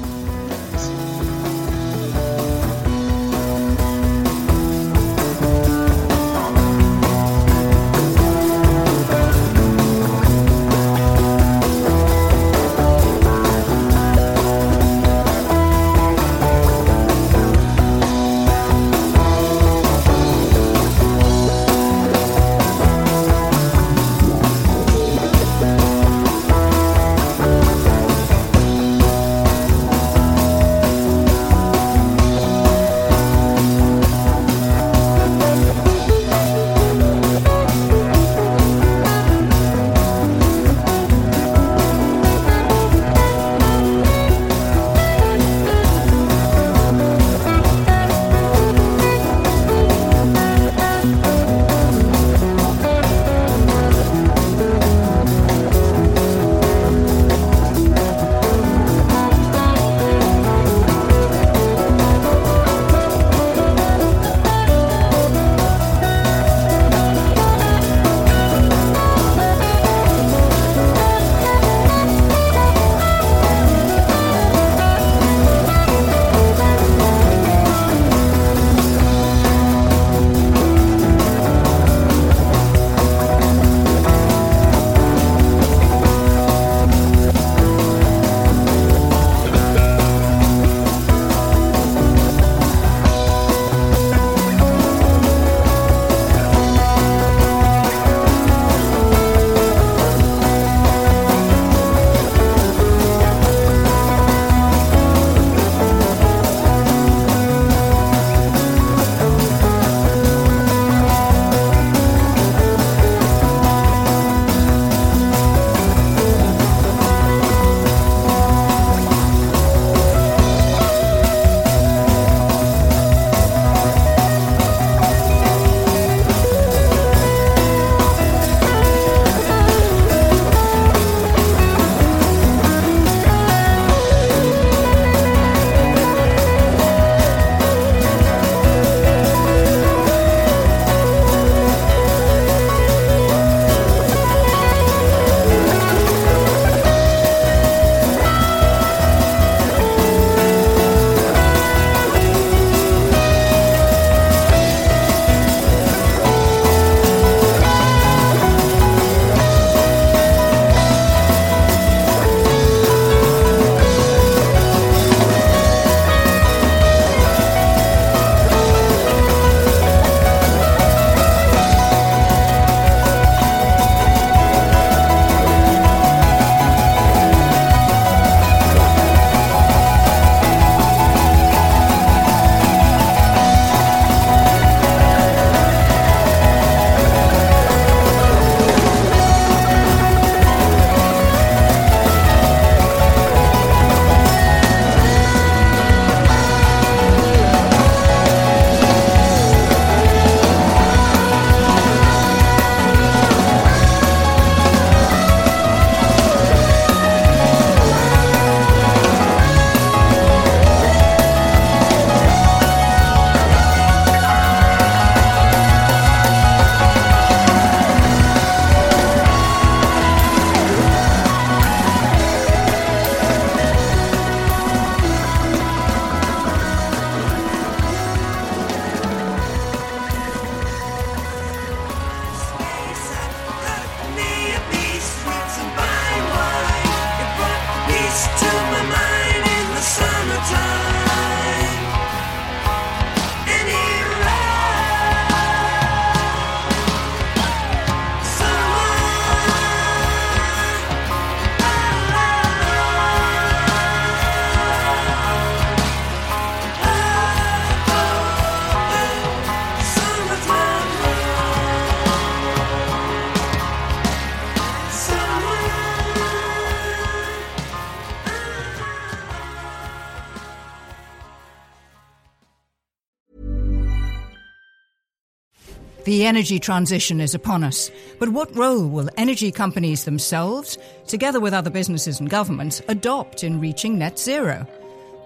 The 276.07 276.25
energy 276.25 276.57
transition 276.57 277.19
is 277.19 277.35
upon 277.35 277.65
us, 277.65 277.91
but 278.17 278.29
what 278.29 278.55
role 278.55 278.87
will 278.87 279.09
energy 279.17 279.51
companies 279.51 280.05
themselves, 280.05 280.77
together 281.05 281.41
with 281.41 281.53
other 281.53 281.69
businesses 281.69 282.21
and 282.21 282.29
governments, 282.29 282.81
adopt 282.87 283.43
in 283.43 283.59
reaching 283.59 283.97
net 283.97 284.17
zero? 284.17 284.65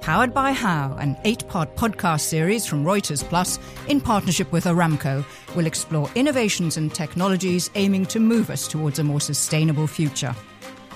Powered 0.01 0.33
by 0.33 0.53
How, 0.53 0.97
an 0.99 1.15
eight 1.23 1.47
part 1.47 1.75
podcast 1.75 2.21
series 2.21 2.65
from 2.65 2.83
Reuters 2.83 3.23
Plus 3.23 3.59
in 3.87 4.01
partnership 4.01 4.51
with 4.51 4.63
Aramco, 4.65 5.23
will 5.55 5.67
explore 5.67 6.09
innovations 6.15 6.77
and 6.77 6.91
technologies 6.91 7.69
aiming 7.75 8.07
to 8.07 8.19
move 8.19 8.49
us 8.49 8.67
towards 8.67 8.97
a 8.97 9.03
more 9.03 9.21
sustainable 9.21 9.85
future. 9.85 10.35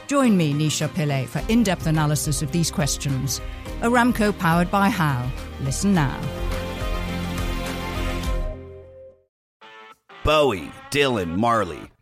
Join 0.07 0.35
me, 0.35 0.51
Nisha 0.51 0.89
Pillay, 0.89 1.27
for 1.27 1.43
in 1.47 1.61
depth 1.61 1.85
analysis 1.85 2.41
of 2.41 2.51
these 2.51 2.71
questions. 2.71 3.39
Aramco 3.81 4.35
powered 4.39 4.71
by 4.71 4.89
How. 4.89 5.29
Listen 5.61 5.93
now. 5.93 6.54
Bowie, 10.25 10.71
Dylan, 10.89 11.37
Marley. 11.37 11.94